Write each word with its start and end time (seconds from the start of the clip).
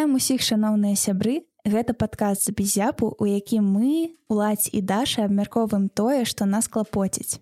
Вітаем 0.00 0.16
усіх 0.16 0.40
шаноўныя 0.40 0.96
сябры. 0.96 1.44
Гэта 1.68 1.92
падказ 1.92 2.48
з 2.48 2.56
бізяпу, 2.56 3.12
у 3.20 3.28
якім 3.28 3.68
мы, 3.68 4.16
уладзь 4.32 4.72
і 4.72 4.80
даша 4.80 5.28
абмяркоўваем 5.28 5.92
тое, 5.92 6.24
што 6.24 6.48
нас 6.48 6.72
клапоціць. 6.72 7.36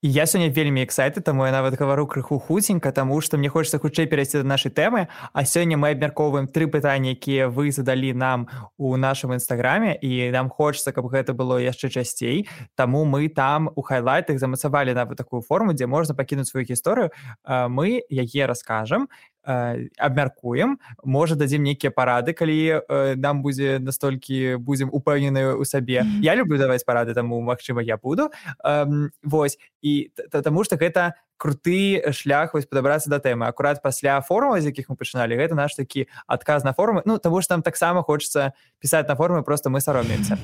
Я 0.00 0.26
сёння 0.26 0.48
вельмі 0.48 0.82
эксайты, 0.82 1.20
таму 1.20 1.44
я 1.46 1.52
нават 1.52 1.76
гавару 1.78 2.08
крыху 2.08 2.38
хуценька, 2.40 2.90
таму 2.90 3.20
што 3.20 3.38
мне 3.38 3.46
хочацца 3.46 3.78
хутчэй 3.78 4.08
перайсці 4.10 4.40
да 4.42 4.48
нашай 4.48 4.72
тэмы. 4.72 5.06
А 5.32 5.44
сёння 5.44 5.76
мы 5.76 5.92
абмяркоўваем 5.92 6.48
тры 6.48 6.66
пытанні, 6.66 7.12
якія 7.12 7.46
вы 7.46 7.70
задалі 7.70 8.10
нам 8.16 8.48
у 8.78 8.96
нашым 8.96 9.36
нстаграме 9.36 9.94
і 9.94 10.32
нам 10.32 10.48
хочацца, 10.50 10.90
каб 10.90 11.06
гэта 11.06 11.36
было 11.36 11.60
яшчэ 11.62 11.92
часцей. 11.92 12.48
Таму 12.74 13.04
мы 13.04 13.28
там 13.28 13.70
у 13.76 13.82
хайлайтах 13.82 14.40
замацавалі 14.40 14.96
нават 14.96 15.18
такую 15.18 15.42
форму, 15.42 15.76
дзе 15.76 15.86
можна 15.86 16.16
пакінуць 16.16 16.48
сваю 16.48 16.66
гісторыю. 16.66 17.12
Мы 17.46 18.02
яе 18.10 18.46
раскажам 18.48 19.06
абмяркуем 19.44 20.78
можа 21.04 21.34
дадзім 21.34 21.62
нейкія 21.62 21.90
парады 21.90 22.32
калі 22.32 22.78
э, 22.78 23.14
нам 23.16 23.42
будзе 23.42 23.78
настолькі 23.78 24.56
будзем 24.62 24.88
упэўнены 24.92 25.58
ў 25.58 25.64
сабе 25.64 26.02
mm 26.02 26.06
-hmm. 26.06 26.22
я 26.22 26.36
люблю 26.36 26.58
даваць 26.58 26.84
парады 26.86 27.14
таму 27.14 27.40
Мачыма 27.40 27.82
я 27.82 27.96
буду. 27.96 28.30
Э, 28.64 29.08
Вось 29.22 29.58
і 29.82 30.10
таму 30.30 30.64
што 30.64 30.76
гэта 30.76 31.12
круты 31.36 32.12
шлях 32.12 32.54
вось 32.54 32.66
падабрацца 32.66 33.10
да 33.10 33.18
тэмы 33.18 33.46
акурат 33.46 33.82
пасля 33.82 34.20
форума 34.20 34.60
з 34.60 34.66
якіх 34.70 34.88
мы 34.90 34.96
пачыналі 34.96 35.34
гэта 35.34 35.54
наш 35.54 35.74
такі 35.74 36.06
адказ 36.26 36.64
на 36.64 36.72
форумы. 36.72 37.02
Ну 37.04 37.18
таму 37.18 37.42
што 37.42 37.54
нам 37.54 37.62
таксама 37.62 38.02
хочацца 38.02 38.52
пісаць 38.78 39.08
на 39.08 39.16
форумы 39.16 39.42
просто 39.42 39.70
мы 39.70 39.80
саромеемся 39.80 40.38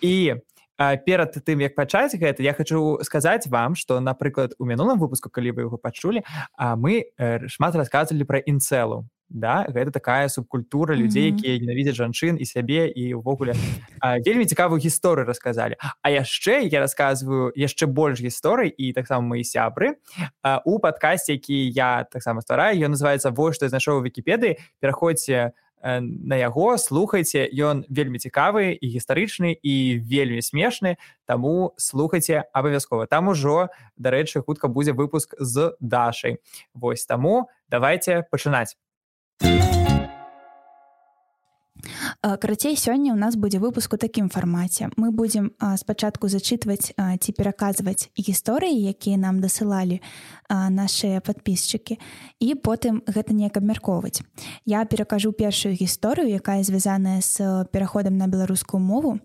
і 0.00 0.36
перад 1.06 1.36
тым 1.44 1.60
як 1.64 1.74
пачаць 1.74 2.14
гэта 2.14 2.42
я 2.42 2.52
хочу 2.54 2.98
сказаць 3.02 3.46
вам 3.46 3.74
что 3.74 4.00
напрыклад 4.00 4.54
у 4.58 4.64
мінулым 4.64 4.98
выпуску 4.98 5.30
калі 5.30 5.52
вы 5.52 5.68
яго 5.68 5.76
пачулі 5.76 6.22
а 6.56 6.76
мы 6.76 7.04
э, 7.18 7.48
шмат 7.48 7.74
расказвалі 7.74 8.24
пра 8.24 8.38
інцэлу. 8.38 9.08
Да 9.32 9.64
гэта 9.64 9.90
такая 9.90 10.28
субкультура 10.28 10.94
людзей 10.94 11.32
якія 11.32 11.56
ненавідзяць 11.56 11.96
жанчын 11.96 12.36
і 12.36 12.44
сябе 12.44 12.84
і 12.92 13.16
ўвогуле 13.16 13.56
вельмі 14.20 14.44
цікавую 14.44 14.76
гісторыю 14.76 15.24
расказалі. 15.24 15.80
А 16.02 16.12
яшчэ 16.12 16.68
я 16.68 16.84
рассказываю 16.84 17.48
яшчэ 17.56 17.88
больш 17.88 18.20
гісторый 18.20 18.68
і 18.68 18.92
таксама 18.92 19.24
мои 19.24 19.40
сябры 19.40 19.96
у 20.68 20.78
падкасці 20.78 21.32
які 21.32 21.56
я 21.72 22.04
таксама 22.12 22.44
ствараю 22.44 22.76
ён 22.76 22.92
называется 22.92 23.32
вось 23.32 23.56
што 23.56 23.72
знайшоў 23.72 24.04
вкіпедыі 24.04 24.60
пераходзьце 24.84 25.56
на 25.82 26.36
яго 26.36 26.78
слухайце 26.78 27.50
ён 27.50 27.84
вельмі 27.90 28.22
цікавы 28.22 28.72
і 28.72 28.86
гістарычны 28.86 29.58
і 29.58 29.98
вельмі 29.98 30.42
смешны 30.42 30.96
таму 31.26 31.74
слухайце 31.76 32.44
абавязкова. 32.52 33.06
Там 33.06 33.28
ужо 33.28 33.68
дарэчы 33.96 34.42
хутка 34.46 34.68
будзе 34.68 34.92
выпуск 34.92 35.34
з 35.38 35.74
дашай. 35.80 36.38
Восьось 36.74 37.06
таму 37.06 37.50
давайте 37.68 38.22
пачынаць 38.30 38.78
карацей 42.22 42.76
сёння 42.76 43.12
у 43.12 43.16
нас 43.16 43.36
будзе 43.36 43.58
выпуск 43.58 43.94
у 43.94 43.96
такім 43.96 44.30
фармаце 44.30 44.90
мы 44.96 45.10
будзем 45.10 45.50
спачатку 45.76 46.28
зачытваць 46.28 46.94
ці 46.94 47.30
пераказваць 47.34 48.14
гісторыі 48.14 48.78
якія 48.94 49.18
нам 49.18 49.40
дасылалі 49.42 49.98
нашыя 50.48 51.18
подписчыкі 51.20 51.98
і 52.38 52.54
потым 52.54 53.02
гэта 53.10 53.34
неяк 53.34 53.58
абмяркоўваць. 53.58 54.22
Я 54.64 54.84
перакажу 54.84 55.32
першую 55.32 55.74
гісторыю 55.74 56.30
якая 56.30 56.62
звязаная 56.62 57.20
з 57.20 57.66
пераходам 57.72 58.16
на 58.16 58.30
беларускую 58.30 58.78
мову. 58.78 59.18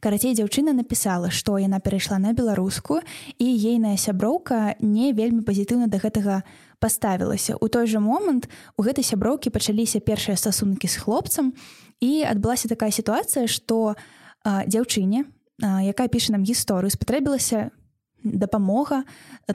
Карацей 0.00 0.34
дзяўчына 0.36 0.76
напісала 0.76 1.30
што 1.30 1.56
яна 1.58 1.80
перайшла 1.80 2.18
на 2.18 2.36
беларускую 2.36 3.00
і 3.38 3.46
ейная 3.46 3.96
сяброўка 3.96 4.76
не 4.80 5.12
вельмі 5.12 5.42
пазітыўна 5.42 5.88
да 5.88 5.98
гэтага 5.98 6.42
паставілася 6.84 7.56
у 7.56 7.68
той 7.72 7.88
жа 7.88 8.04
момант 8.04 8.44
у 8.76 8.84
гэтай 8.84 9.00
сяброўкі 9.00 9.48
пачаліся 9.48 10.04
першыя 10.04 10.36
стасункі 10.36 10.84
з 10.84 11.00
хлопцам 11.00 11.56
і 12.04 12.28
адбылася 12.28 12.68
такая 12.68 12.92
сітуацыя 12.92 13.48
што 13.48 13.96
дзяўчыне 14.44 15.24
якая 15.64 16.08
піша 16.12 16.36
нам 16.36 16.44
гісторыю 16.44 16.92
спатрэбілася 16.92 17.72
дапамога 18.24 19.04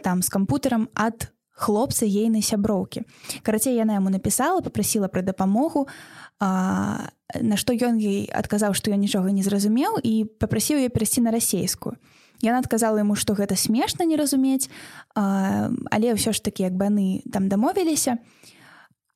там 0.02 0.26
з 0.26 0.30
кампутарам 0.34 0.90
ад 0.98 1.30
хлопца 1.60 2.08
ейнай 2.08 2.42
сяброўкі. 2.42 3.04
Карацей 3.44 3.76
яна 3.76 4.00
яму 4.00 4.10
напісала 4.10 4.64
попрасіла 4.64 5.12
пра 5.12 5.22
дапамогу 5.22 5.92
а, 6.40 7.12
на 7.36 7.60
што 7.60 7.76
ён 7.76 8.00
ей 8.00 8.32
адказаў 8.32 8.74
што 8.74 8.96
ён 8.96 9.04
нічога 9.04 9.36
не 9.36 9.44
зразумеў 9.44 10.00
і 10.00 10.24
попрасіў 10.40 10.80
ее 10.80 10.90
перайсці 10.90 11.22
на 11.28 11.36
расейскую 11.36 12.00
Яна 12.42 12.60
адказала 12.60 13.02
яму 13.02 13.16
што 13.20 13.34
гэта 13.36 13.56
смешна 13.56 14.06
не 14.06 14.16
разумець 14.16 14.70
а, 15.16 15.70
але 15.92 16.16
ўсё 16.16 16.32
ж 16.32 16.40
такі 16.40 16.68
як 16.70 16.76
бы 16.80 16.88
яны 16.88 17.08
там 17.32 17.50
дамовіліся 17.50 18.20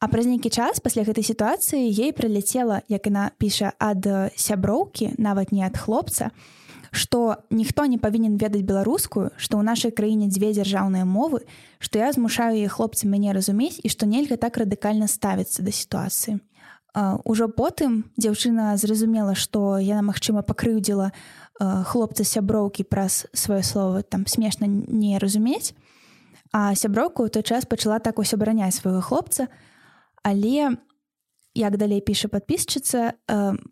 А 0.03 0.11
праз 0.11 0.27
нейкі 0.27 0.51
час 0.51 0.83
пасля 0.83 1.07
гэтай 1.07 1.23
сітуацыі 1.23 1.79
ей 1.87 2.11
прыляцела, 2.11 2.83
як 2.91 3.07
яна 3.07 3.31
піша 3.39 3.71
ад 3.79 4.03
сяброўкі, 4.35 5.15
нават 5.15 5.55
не 5.55 5.63
ад 5.63 5.79
хлопца, 5.79 6.35
што 6.91 7.39
ніхто 7.47 7.87
не 7.87 7.95
павінен 7.95 8.35
ведаць 8.35 8.67
беларускую, 8.67 9.31
што 9.39 9.55
ў 9.55 9.63
нашай 9.63 9.95
краіне 9.95 10.27
дзве 10.27 10.51
дзяржаўныя 10.59 11.07
мовы, 11.07 11.47
што 11.79 12.03
я 12.03 12.11
змушаю 12.11 12.59
яе 12.59 12.67
хлопцы 12.67 13.07
мяне 13.07 13.31
разумець 13.31 13.79
і 13.79 13.87
што 13.87 14.03
нельга 14.03 14.35
так 14.35 14.59
радыкальна 14.59 15.07
ставіцца 15.07 15.63
да 15.63 15.71
сітуацыі. 15.71 16.43
Ужо 16.93 17.49
потым 17.49 18.05
дзяўчына 18.21 18.77
зразумела, 18.77 19.33
што 19.33 19.81
яна, 19.81 20.05
магчыма, 20.05 20.45
пакрыўдзіла 20.45 21.09
хлопца 21.89 22.23
сяброўкі 22.23 22.85
праз 22.85 23.25
сваё 23.33 23.63
слово 23.65 24.03
там 24.03 24.27
смешна 24.27 24.69
не 24.69 25.17
разумець. 25.17 25.73
А 26.53 26.77
сяброўка 26.77 27.25
ў 27.25 27.33
той 27.33 27.41
час 27.41 27.65
пачала 27.65 27.97
так 27.97 28.21
ось 28.21 28.37
абараняць 28.37 28.77
свайго 28.77 29.01
хлопца, 29.01 29.49
але 30.21 30.77
як 31.57 31.77
далей 31.77 32.01
піша 32.01 32.29
подпісчыца 32.29 33.17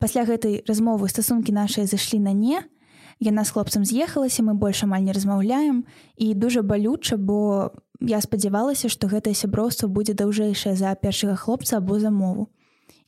пасля 0.01 0.25
гэтай 0.25 0.65
размовы 0.65 1.05
стасункі 1.05 1.53
нашыя 1.53 1.85
зайшлі 1.85 2.25
на 2.25 2.33
не. 2.33 2.65
Яна 3.21 3.45
з 3.45 3.53
хлопцам 3.53 3.85
з'ехалася 3.85 4.41
мы 4.41 4.57
больш 4.57 4.81
амаль 4.81 5.05
не 5.05 5.13
размаўляем. 5.13 5.85
І 6.17 6.33
дужа 6.33 6.65
балюча 6.65 7.21
бо 7.21 7.69
я 8.01 8.17
спадзявалася 8.17 8.89
што 8.89 9.05
гэтае 9.05 9.37
сяброўства 9.37 9.85
будзе 9.85 10.17
даўжэйшае 10.17 10.73
за 10.73 10.97
першага 10.97 11.37
хлопца 11.37 11.77
або 11.77 12.01
за 12.01 12.09
мову 12.09 12.49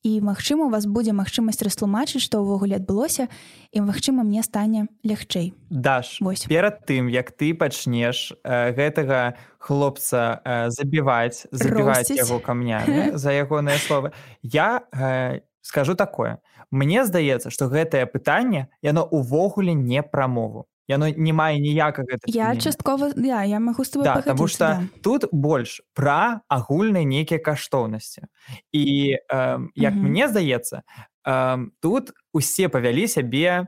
і 0.04 0.22
магчыма 0.22 0.68
у 0.68 0.70
вас 0.70 0.86
будзе 0.86 1.16
магчымасць 1.16 1.64
растлумачыць 1.64 2.22
што 2.22 2.44
ўвогуле 2.44 2.76
адбылося 2.76 3.32
і 3.72 3.88
магчыма 3.88 4.28
мне 4.28 4.44
стане 4.44 4.92
лягчэй. 5.08 5.56
Даш 5.72 6.20
вось. 6.20 6.46
перад 6.46 6.84
тым 6.86 7.08
як 7.08 7.32
ты 7.32 7.56
пачнеш 7.56 8.36
э, 8.44 8.76
гэтага 8.76 9.40
хлопца 9.58 10.44
э, 10.44 10.70
забіваць 10.70 11.48
забіваць 11.52 12.12
яго 12.12 12.44
камнямі 12.44 13.16
за 13.24 13.32
ягоныя 13.32 13.80
словы 13.80 14.12
я 14.44 14.84
э, 14.92 15.40
скажу 15.64 15.96
такое. 15.96 16.44
Мне 16.70 17.06
здаецца 17.08 17.50
што 17.50 17.72
гэтае 17.72 18.06
пытанне 18.06 18.68
яно 18.84 19.08
увогуле 19.08 19.74
не 19.74 20.04
пра 20.04 20.28
мову 20.28 20.68
яно 20.88 21.10
не 21.10 21.34
мае 21.34 21.60
ніякага 21.60 22.20
я 22.28 22.56
часткова 22.56 23.12
я, 23.18 23.44
я 23.44 23.60
могу 23.60 23.84
да, 24.04 24.16
потому 24.16 24.48
что 24.48 24.60
да. 24.60 24.88
тут 25.02 25.26
больш 25.32 25.82
пра 25.94 26.42
агульныя 26.48 27.06
нейкія 27.06 27.40
каштоўнасці 27.40 28.28
і 28.72 29.16
э, 29.16 29.60
як 29.76 29.94
мне 29.94 30.28
здаецца 30.28 30.84
э, 31.28 31.66
тут 31.80 32.12
усе 32.34 32.68
павялі 32.70 33.08
сябе 33.08 33.68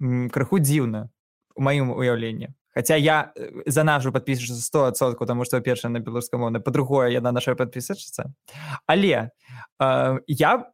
крыху 0.00 0.58
дзіўна 0.58 1.10
у 1.56 1.62
маім 1.62 1.92
уяўленні 1.92 2.56
Хаця 2.70 2.94
я 2.96 3.34
за 3.66 3.82
нашу 3.84 4.12
подпісчу 4.12 4.54
100соткаў 4.54 5.26
тому 5.26 5.44
что 5.44 5.60
першая 5.60 5.92
на 5.92 6.00
беларускамоўна 6.00 6.60
по-другое 6.60 7.10
яна 7.10 7.32
наша 7.32 7.54
подпісачыцца 7.54 8.32
але 8.86 9.30
э, 9.78 10.18
я 10.26 10.72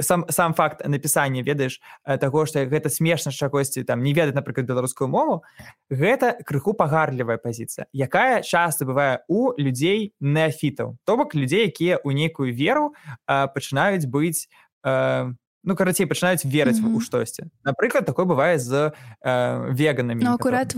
сам 0.00 0.24
сам 0.28 0.54
факт 0.54 0.86
напісання 0.88 1.42
ведаеш 1.42 1.80
э, 2.04 2.18
таго 2.18 2.46
што 2.46 2.64
гэта 2.64 2.88
смешна 2.88 3.32
чагосьці 3.32 3.84
там 3.84 4.02
не 4.02 4.12
ведаць 4.12 4.34
напрыклад 4.34 4.66
беларускую 4.66 5.08
мову 5.08 5.42
гэта 5.90 6.38
крыху 6.44 6.72
пагарлівая 6.72 7.36
пазіцыя 7.38 7.86
якая 7.92 8.42
часто 8.42 8.84
бывае 8.84 9.20
у 9.28 9.52
людзей 9.58 10.14
неафітаў 10.20 10.96
то 11.04 11.16
бок 11.16 11.34
людзей 11.34 11.68
якія 11.68 12.00
ў 12.00 12.14
нейкую 12.14 12.54
веру 12.54 12.94
пачынаюць 13.26 14.08
быць 14.08 14.48
у 14.84 15.36
ну 15.64 15.76
карацей 15.76 16.06
пачынаюць 16.06 16.44
верыць 16.44 16.80
mm 16.80 16.84
-hmm. 16.84 16.96
у 16.96 17.00
штосьці 17.00 17.42
напрыклад 17.64 18.04
такое 18.04 18.24
бывае 18.24 18.58
з 18.58 18.92
э, 19.24 19.74
веганамі 19.74 20.24
ну, 20.24 20.30
акурат 20.30 20.76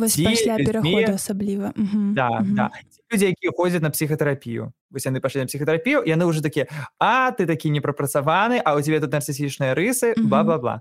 пераходу 0.66 1.12
асабліва 1.12 1.72
mm 1.76 1.86
-hmm. 1.86 2.14
да, 2.14 2.28
mm 2.28 2.44
-hmm. 2.44 2.54
да. 2.54 2.70
людзі 3.12 3.26
якія 3.26 3.52
ходзяць 3.56 3.82
на 3.82 3.90
псіхатэрапію 3.90 4.72
вось 4.90 5.06
яны 5.06 5.20
пашлі 5.20 5.40
на 5.40 5.46
псіхатэрапію 5.46 6.02
яны 6.06 6.24
ўжо 6.24 6.40
такі 6.40 6.66
а 6.98 7.30
ты 7.30 7.46
такі 7.46 7.70
непрапрацаваны 7.70 8.62
а 8.64 8.74
у 8.74 8.82
тебе 8.82 9.00
тут 9.00 9.12
нарцысічныя 9.12 9.74
рысы 9.74 10.14
mm 10.14 10.14
-hmm. 10.14 10.28
бла-бла-бла 10.28 10.80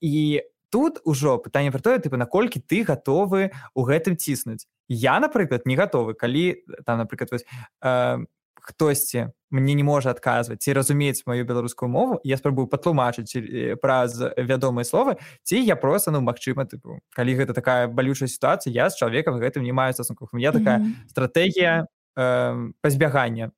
і 0.00 0.42
тут 0.70 1.00
ужо 1.04 1.38
пытанне 1.38 1.70
пра 1.70 1.80
тое 1.80 1.98
тыпу 1.98 2.16
наколькі 2.16 2.60
ты 2.60 2.84
гатовы 2.84 3.50
у 3.74 3.82
гэтым 3.84 4.16
ціснуць 4.16 4.66
я 4.88 5.20
напрыклад 5.20 5.62
не 5.64 5.76
гатовы 5.76 6.14
калі 6.14 6.54
там 6.86 6.98
напрыклад 6.98 7.30
вось 7.32 7.44
э, 7.84 8.18
хтосьці 8.66 9.30
мне 9.50 9.74
не 9.78 9.84
можа 9.86 10.10
адказваць 10.10 10.58
ці 10.58 10.74
разумець 10.74 11.22
маю 11.26 11.46
беларускую 11.46 11.88
мову 11.88 12.18
я 12.24 12.36
спрабую 12.36 12.66
патлумачыць 12.66 13.78
праз 13.78 14.18
вядомыя 14.36 14.84
словы 14.84 15.16
ці 15.46 15.62
я 15.62 15.76
просто 15.76 16.10
ну 16.10 16.20
магчыма 16.20 16.66
тыпу 16.66 16.98
калі 17.14 17.38
гэта 17.38 17.54
такая 17.54 17.86
балючая 17.86 18.28
сітуацыя 18.28 18.74
я 18.74 18.90
з 18.90 18.98
чалавекам 18.98 19.38
гэтым 19.38 19.62
не 19.62 19.72
маю 19.72 19.94
стасунках 19.94 20.34
у 20.34 20.36
меня 20.36 20.52
такая 20.52 20.78
mm 20.78 20.84
-hmm. 20.84 21.08
стратэгія 21.10 21.86
э, 22.18 22.72
пазбягання 22.82 23.50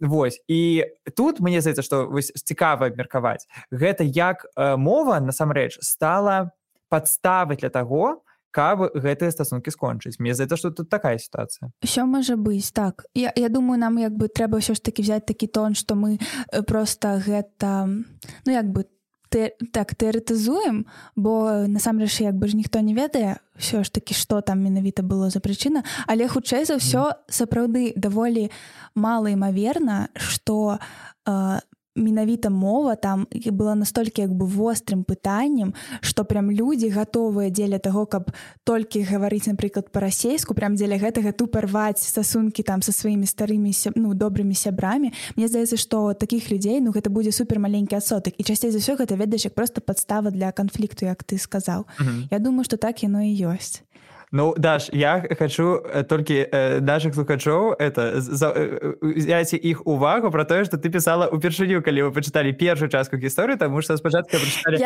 Вось 0.00 0.42
і 0.48 0.84
тут 1.16 1.40
мне 1.40 1.60
здаецца 1.60 1.82
што 1.82 2.10
вось 2.10 2.32
цікава 2.34 2.86
абмеркаваць 2.86 3.46
гэта 3.70 4.02
як 4.02 4.46
э, 4.56 4.76
мова 4.76 5.20
насамрэч 5.20 5.78
стала 5.80 6.50
падставы 6.90 7.54
для 7.56 7.70
таго 7.70 8.22
каб 8.52 8.92
гэтыя 8.92 9.32
стасункі 9.32 9.72
скончыць. 9.72 10.20
Мне 10.20 10.36
здаецца 10.36 10.60
што 10.60 10.70
тут 10.70 10.92
такая 10.92 11.18
сітуацыя. 11.18 11.72
Ўсё 11.82 12.04
можа 12.06 12.36
быць 12.36 12.70
так. 12.70 13.08
Я, 13.16 13.32
я 13.34 13.48
думаю 13.48 13.80
нам 13.80 13.98
як 13.98 14.12
бы 14.12 14.28
трэба 14.28 14.60
ўсё 14.60 14.76
ж 14.76 14.80
таки 14.84 15.02
взять 15.02 15.26
такі 15.26 15.48
тон 15.48 15.74
што 15.74 15.96
мы 15.96 16.20
э, 16.20 16.62
просто 16.62 17.16
гэта 17.18 17.88
ну 18.44 18.50
як 18.52 18.68
бы 18.68 18.84
ты 19.32 19.56
так 19.72 19.96
тэарэтызуем 19.96 20.84
бо 21.16 21.64
насамрэч 21.66 22.20
як 22.20 22.36
бы 22.36 22.46
ж 22.52 22.56
ніхто 22.60 22.84
не 22.84 22.92
ведае 22.92 23.40
ўсё 23.56 23.80
ж 23.80 23.88
такі 23.88 24.12
што 24.12 24.44
там 24.44 24.60
менавіта 24.60 25.00
было 25.00 25.32
за 25.32 25.40
прычына 25.40 25.82
але 26.06 26.28
хутчэй 26.28 26.68
за 26.68 26.76
ўсё 26.76 27.16
сапраўды 27.32 27.96
даволі 27.96 28.52
мала 28.94 29.32
імаверна 29.32 30.12
што 30.20 30.76
э, 31.24 31.64
менавіта 31.94 32.50
мова 32.50 32.96
там 32.96 33.26
была 33.52 33.74
настолькі 33.74 34.22
як 34.22 34.32
бы 34.32 34.46
вострым 34.46 35.04
пытаннем 35.04 35.74
что 36.00 36.24
прям 36.24 36.50
людзі 36.50 36.88
гатовыя 36.88 37.50
дзеля 37.50 37.78
таго 37.78 38.06
каб 38.06 38.32
толькі 38.64 39.02
гаварыць 39.04 39.46
напрыклад 39.46 39.92
па-расейску 39.92 40.54
прям 40.54 40.74
дзеля 40.74 40.96
гэтага 40.96 41.32
тупо 41.32 41.60
рваць 41.60 42.00
стасункі 42.00 42.62
там 42.62 42.82
со 42.82 42.92
сваімі 42.92 43.26
старымі 43.26 43.72
ну 43.94 44.14
добрымі 44.14 44.54
сябрамі 44.54 45.12
Мне 45.36 45.48
здаецца 45.48 45.76
что 45.76 46.14
таких 46.14 46.50
людзей 46.50 46.80
ну 46.80 46.92
гэта 46.92 47.10
будзе 47.10 47.32
супер 47.32 47.58
маленькі 47.58 47.96
адсотак 47.96 48.34
і 48.38 48.42
часцей 48.44 48.70
за 48.70 48.78
ўсё 48.78 48.96
гэта 48.96 49.16
ведаеш 49.16 49.44
як 49.44 49.54
просто 49.54 49.80
падстава 49.80 50.30
для 50.30 50.52
канфлікту 50.52 51.04
як 51.04 51.24
ты 51.24 51.38
сказаў 51.38 51.84
mm 51.98 52.06
-hmm. 52.06 52.28
Я 52.30 52.38
думаю 52.38 52.64
что 52.64 52.76
так 52.76 53.02
яно 53.02 53.22
і 53.22 53.46
ёсць 53.46 53.82
Ну 54.32 54.54
даш 54.56 54.88
я 54.92 55.28
хочу 55.38 55.84
э, 55.94 56.04
толькі 56.04 56.48
э, 56.52 56.80
наших 56.80 57.14
слухачоў 57.14 57.76
это 57.78 58.16
взять 59.02 59.52
іх 59.52 59.86
увагу 59.86 60.30
про 60.30 60.44
тое 60.44 60.64
что 60.64 60.78
ты 60.78 60.88
писала 60.88 61.28
упершыню 61.28 61.82
калі 61.82 62.02
вы 62.02 62.12
почыталі 62.12 62.52
першую 62.52 62.88
частку 62.88 63.16
гісторыі 63.16 63.56
тому 63.56 63.82
что 63.82 63.96
спачатку 63.96 64.36
так 64.40 64.80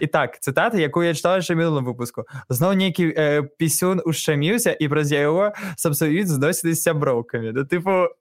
і 0.00 0.06
так 0.06 0.38
цытата 0.38 0.78
якую 0.78 1.06
я 1.06 1.14
читала 1.14 1.42
яшчэ 1.42 1.54
мінулым 1.54 1.84
выпуску. 1.84 2.30
Зноў 2.48 2.78
нейкі 2.78 3.10
э, 3.10 3.42
пісюн 3.58 4.00
ушчаміўся 4.06 4.70
і 4.70 4.88
праз 4.88 5.10
яго 5.10 5.52
сапсуюць 5.76 6.30
зносіны 6.30 6.78
з 6.78 6.82
сяброўкамі 6.82 7.50
да 7.50 7.66
тыпу 7.66 8.14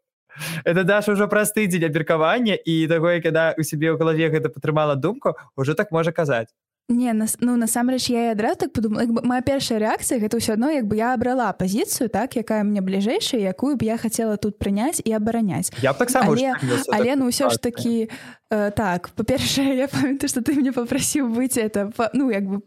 это 0.66 0.83
даш 0.83 1.13
ужо 1.13 1.27
праз 1.27 1.54
тыдзень 1.54 1.86
абмеркавання 1.86 2.57
і 2.57 2.88
таго 2.88 3.21
когда 3.21 3.54
у 3.54 3.62
сябе 3.62 3.94
ў 3.94 4.01
галаве 4.01 4.33
гэта 4.33 4.50
падтрымала 4.50 4.95
думку 4.95 5.38
уже 5.56 5.77
так 5.77 5.92
можа 5.92 6.12
казаць 6.12 6.50
Не 6.89 7.13
нас 7.13 7.38
ну 7.39 7.56
насамрэч 7.56 8.09
я 8.09 8.31
адразу 8.31 8.56
так 8.65 8.74
подумала 8.74 9.06
бы 9.06 9.21
моя 9.21 9.41
першая 9.41 9.77
рэакцыя 9.77 10.18
гэта 10.18 10.41
ўсё 10.41 10.57
адно 10.57 10.74
як 10.74 10.89
бы 10.89 10.97
я 10.97 11.13
абрала 11.13 11.53
пазіцыю 11.53 12.09
так 12.09 12.33
якая 12.33 12.65
мне 12.65 12.81
бліжэйшая 12.81 13.53
якую 13.53 13.77
б 13.77 13.86
я 13.86 13.97
хацела 13.97 14.41
тут 14.41 14.57
прыняць 14.57 14.97
і 15.06 15.13
абараняць. 15.13 15.69
Я 15.86 15.94
таксама 15.94 16.33
але, 16.33 16.57
але 16.89 17.15
ну 17.15 17.30
ўсё 17.30 17.53
ж 17.53 17.62
такі 17.62 18.09
Э, 18.51 18.71
так 18.71 19.12
па-першае 19.13 19.77
я 19.86 19.88
памятаю 19.88 20.27
что 20.27 20.41
ты 20.41 20.57
мне 20.57 20.71
попрасіў 20.74 21.30
быць 21.30 21.53
это 21.53 21.94
ну 22.18 22.31
як 22.33 22.50
бы 22.50 22.65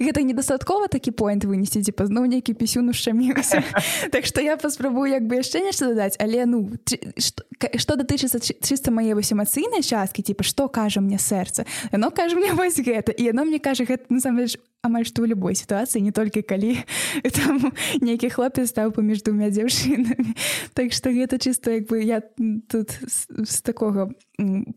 гэта 0.00 0.24
недастаткова 0.24 0.88
такі 0.88 1.12
поинт 1.12 1.44
вынесці 1.44 1.84
типа 1.84 2.08
зноў 2.08 2.24
нейкі 2.24 2.56
пісюну 2.56 2.96
шчаміўся 2.96 3.60
так 4.12 4.24
что 4.24 4.40
я 4.40 4.56
паспрабую 4.56 5.12
як 5.12 5.28
бы 5.28 5.36
яшчэ 5.44 5.60
нешта 5.60 5.92
дадаць 5.92 6.16
але 6.16 6.48
ну 6.48 6.72
что 7.76 7.96
датычыцца 8.00 8.40
чыста 8.40 8.88
мае 8.88 9.12
вось 9.12 9.28
эмацыйнай 9.28 9.84
часткі 9.84 10.24
типа 10.24 10.40
что 10.40 10.72
кажа 10.72 11.04
мне 11.04 11.20
сэрца 11.20 11.68
яно 11.92 12.08
кажа 12.08 12.40
мне 12.40 12.56
вось 12.56 12.80
гэта. 12.80 13.12
І 13.12 13.28
яно 13.34 13.50
мне 13.50 13.58
кажа 13.58 13.82
гэта 13.82 14.06
насамрэч 14.14 14.62
амаль 14.86 15.02
што 15.02 15.26
ў 15.26 15.34
любой 15.34 15.58
сітуацыі 15.58 16.06
не 16.06 16.14
толькі 16.14 16.46
калі 16.46 16.78
там 17.38 17.74
нейкі 17.98 18.30
хлопец 18.30 18.70
стаў 18.70 18.94
паміж 18.94 19.26
двумя 19.26 19.50
дзяўчынамі 19.50 20.38
так 20.78 20.94
што 20.94 21.10
гэта 21.10 21.42
чыста 21.42 21.74
як 21.74 21.90
бы 21.90 21.98
я 21.98 22.22
тут 22.70 22.94
з 23.02 23.58
такога 23.66 24.14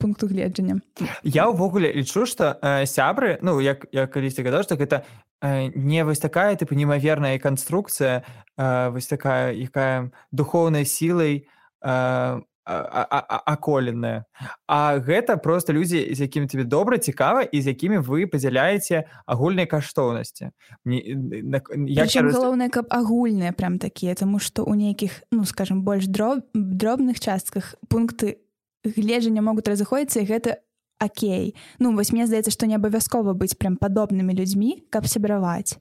пункту 0.01 0.25
гледжання 0.25 0.81
я 1.21 1.45
ўвогуле 1.53 1.93
лічу 1.93 2.25
што 2.25 2.57
э, 2.57 2.89
сябры 2.89 3.37
ну 3.45 3.61
як 3.61 3.85
я 3.93 4.09
калісьці 4.09 4.41
гадаў 4.41 4.65
так 4.65 4.81
это 4.81 5.05
э, 5.45 5.69
не 5.77 6.01
вось 6.01 6.23
такая 6.23 6.57
тыпу 6.57 6.73
немаверная 6.73 7.37
канструкцыя 7.37 8.25
э, 8.57 8.89
вось 8.89 9.05
такая 9.05 9.53
якая 9.53 10.09
духоўнай 10.33 10.89
сілай 10.89 11.45
э, 11.85 12.41
аколенная 12.67 14.25
А 14.67 14.99
гэта 14.99 15.37
просто 15.37 15.73
людзі 15.73 16.13
з 16.15 16.21
якімі 16.21 16.47
тебе 16.47 16.63
добра 16.63 16.97
цікава 16.97 17.41
і 17.43 17.61
з 17.61 17.67
якімі 17.67 17.97
вы 18.03 18.27
падзяляеце 18.27 19.07
агульныя 19.25 19.65
каштоўнасці. 19.65 20.51
Галоўнае 20.83 22.69
каб 22.69 22.85
агульныя 22.91 23.51
прям 23.55 23.79
такія 23.79 24.15
тому 24.15 24.39
что 24.39 24.63
у 24.63 24.75
нейкіх 24.75 25.23
ну 25.31 25.45
скажем 25.45 25.83
больш 25.83 26.07
дроб 26.07 26.43
дробных 26.53 27.19
частках 27.19 27.75
пункты 27.87 28.43
гледжання 28.83 29.41
могуць 29.41 29.67
разыходзіцца 29.67 30.19
і 30.21 30.27
гэта 30.27 30.57
Окей 30.99 31.55
ну 31.79 31.95
вось 31.95 32.11
мне 32.11 32.27
здаецца 32.27 32.51
што 32.51 32.65
не 32.65 32.75
абавязкова 32.75 33.33
быць 33.33 33.55
прям 33.55 33.77
падобнымі 33.77 34.33
людзьмі 34.33 34.83
каб 34.89 35.07
сябраваць 35.07 35.77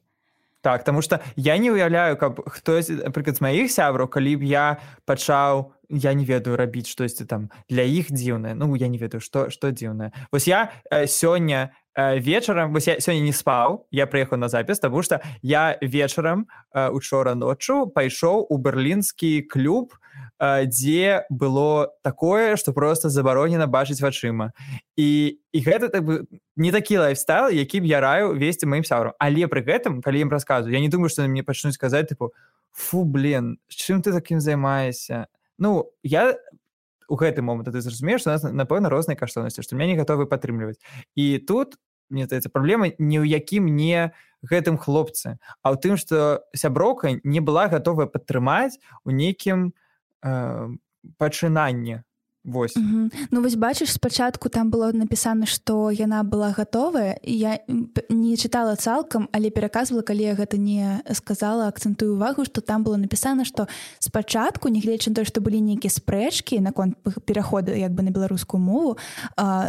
так 0.67 0.83
тому 0.83 1.01
что 1.01 1.21
я 1.37 1.59
не 1.59 1.71
уяўляю 1.71 2.17
каб 2.17 2.43
хтось 2.51 2.89
напрыклад 2.91 3.39
з 3.39 3.41
маіх 3.41 3.71
сябраў 3.71 4.11
калі 4.11 4.43
б 4.43 4.51
я 4.51 4.83
пачаў 5.07 5.71
я 5.87 6.11
не 6.11 6.27
ведаю 6.27 6.59
рабіць 6.59 6.91
штосьці 6.91 7.23
там 7.23 7.55
для 7.71 7.87
іх 7.87 8.11
дзіўнае 8.11 8.59
ну 8.59 8.75
я 8.75 8.91
не 8.91 8.99
ведаю 8.99 9.23
что 9.23 9.47
что 9.47 9.71
дзіўнае 9.71 10.11
вось 10.35 10.51
я 10.51 10.75
э, 10.91 11.07
сёння 11.07 11.71
э, 11.95 12.19
вечарам 12.19 12.75
вось 12.75 12.91
я 12.91 12.99
сёння 12.99 13.23
не 13.23 13.31
спаў 13.31 13.87
я 13.95 14.11
прыехаў 14.11 14.43
на 14.43 14.51
запіс 14.51 14.83
тому 14.83 15.07
что 15.07 15.23
я 15.39 15.79
вечарам 15.79 16.51
э, 16.75 16.91
учора 16.91 17.39
ноччу 17.39 17.87
пайшоў 17.87 18.51
у 18.51 18.59
берлінскі 18.59 19.47
клуб 19.47 19.95
э, 19.95 20.26
дзе 20.41 21.25
было 21.31 21.93
такое 22.03 22.57
что 22.57 22.73
просто 22.73 23.09
забаронена 23.09 23.67
бачыць 23.67 24.01
вачыма. 24.01 24.53
І 24.97 25.41
і 25.53 25.59
гэта 25.65 25.89
так 25.89 26.05
бы 26.05 26.27
не 26.57 26.73
такі 26.73 26.99
лайфстайл 26.99 27.49
які 27.49 27.81
б 27.81 27.85
я 27.85 28.01
раю 28.01 28.37
весці 28.37 28.67
маім 28.67 28.85
сябрам. 28.85 29.15
Але 29.19 29.49
пры 29.49 29.65
гэтым 29.65 30.03
калі 30.03 30.21
ім 30.21 30.31
расказваю 30.31 30.75
я 30.75 30.81
не 30.81 30.89
думаю 30.89 31.09
что 31.09 31.27
мне 31.29 31.43
пачнуць 31.43 31.75
сказаць 31.75 32.13
тыпу 32.13 32.33
фу 32.73 33.05
блин 33.05 33.59
чым 33.69 34.03
ты 34.03 34.13
таким 34.13 34.41
займаешься 34.41 35.29
ну 35.59 35.91
я 36.03 36.37
у 37.09 37.17
гэты 37.17 37.41
момант 37.41 37.73
ты 37.73 37.81
зразумееш 37.81 38.27
у 38.27 38.31
нас 38.31 38.43
напэўна 38.43 38.89
розныя 38.93 39.17
каштоўнасці 39.17 39.63
што 39.63 39.77
меня 39.77 39.97
не 39.97 39.97
гатовы 39.97 40.27
падтрымліваць. 40.27 40.77
І 41.17 41.39
тут 41.39 41.81
мне 42.11 42.27
здаецца 42.27 42.53
праблема 42.53 42.93
ні 42.99 43.25
ў 43.25 43.27
якім 43.41 43.73
не 43.73 44.13
гэтым 44.45 44.77
хлопцы 44.77 45.41
а 45.65 45.73
ў 45.73 45.81
тым 45.81 45.97
что 45.97 46.45
сяброўка 46.53 47.25
не 47.25 47.41
была 47.41 47.73
готовая 47.73 48.07
падтрымаць 48.07 48.77
у 49.05 49.11
нейкім 49.11 49.73
э, 49.73 49.86
пачынанне 51.19 52.05
Вось. 52.47 52.77
Угу. 52.77 53.11
Ну 53.31 53.43
вось 53.43 53.57
бачыш 53.57 53.93
спачатку 53.93 54.49
там 54.49 54.71
было 54.71 54.93
напісана 54.95 55.47
што 55.47 55.91
яна 55.91 56.23
была 56.23 56.55
гатовая 56.55 57.19
я 57.23 57.59
не 58.09 58.37
чытала 58.39 58.77
цалкам 58.77 59.29
але 59.35 59.51
пераказвала 59.51 60.07
калі 60.07 60.23
я 60.23 60.35
гэта 60.39 60.55
не 60.57 61.03
сказала 61.11 61.67
акцэнтую 61.67 62.15
увагу 62.15 62.47
што 62.47 62.63
там 62.63 62.87
было 62.87 62.95
напісана 62.97 63.43
што 63.45 63.67
спачатку 63.99 64.71
нягледзячы 64.71 65.11
той 65.11 65.27
што 65.27 65.43
былі 65.43 65.59
нейкія 65.59 65.91
спрэчкі 65.91 66.63
наконт 66.63 66.95
пераходу 67.27 67.75
як 67.75 67.91
бы 67.91 68.07
на 68.07 68.15
беларускую 68.15 68.63
мову 68.63 68.97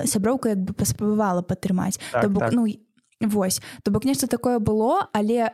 сяброўка 0.05 0.53
як 0.53 0.61
бы 0.61 0.77
паспрабавала 0.77 1.41
падтрымаць 1.41 1.97
так, 2.13 2.29
бок 2.29 2.45
так. 2.45 2.53
ну 2.53 2.69
вось 3.25 3.57
то 3.81 3.89
бок 3.89 4.05
нешта 4.05 4.27
такое 4.29 4.59
было 4.61 5.09
але 5.17 5.49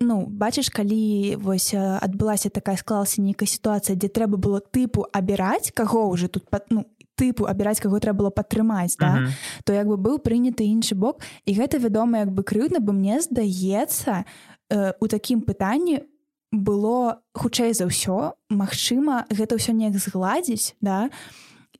ну 0.00 0.26
бачыш 0.28 0.68
калі 0.68 1.36
вось 1.40 1.72
адбылася 1.74 2.50
такая 2.50 2.76
склалася 2.76 3.22
нейкая 3.24 3.48
сітуацыя 3.48 3.96
дзе 3.96 4.08
трэба 4.08 4.36
было 4.36 4.60
тыпу 4.60 5.08
абіраць 5.12 5.72
каго 5.72 6.08
уже 6.08 6.28
тут 6.28 6.44
ну 6.70 6.84
тыпу 7.16 7.48
абіраць 7.48 7.80
каго 7.80 7.98
трэба 7.98 8.28
было 8.28 8.30
падтрымаць 8.30 8.96
да? 9.00 9.06
uh 9.06 9.18
-huh. 9.24 9.32
то 9.64 9.72
як 9.72 9.86
бы 9.86 9.96
быў 9.96 10.18
прыняты 10.20 10.68
іншы 10.68 10.94
бок 10.94 11.22
і 11.46 11.54
гэта 11.54 11.78
вядома 11.78 12.18
як 12.18 12.28
бы 12.28 12.42
крыўдна 12.42 12.80
бы 12.80 12.92
мне 12.92 13.20
здаецца 13.20 14.24
э, 14.70 14.92
у 15.00 15.06
такім 15.06 15.40
пытанні 15.40 16.04
было 16.52 17.16
хутчэй 17.32 17.72
за 17.74 17.86
ўсё 17.86 18.32
Мачыма 18.50 19.24
гэта 19.30 19.56
ўсё 19.56 19.72
неяк 19.72 19.96
згладзіць 19.98 20.74
да 20.80 21.10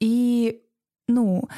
і 0.01 0.55
ну 1.09 1.49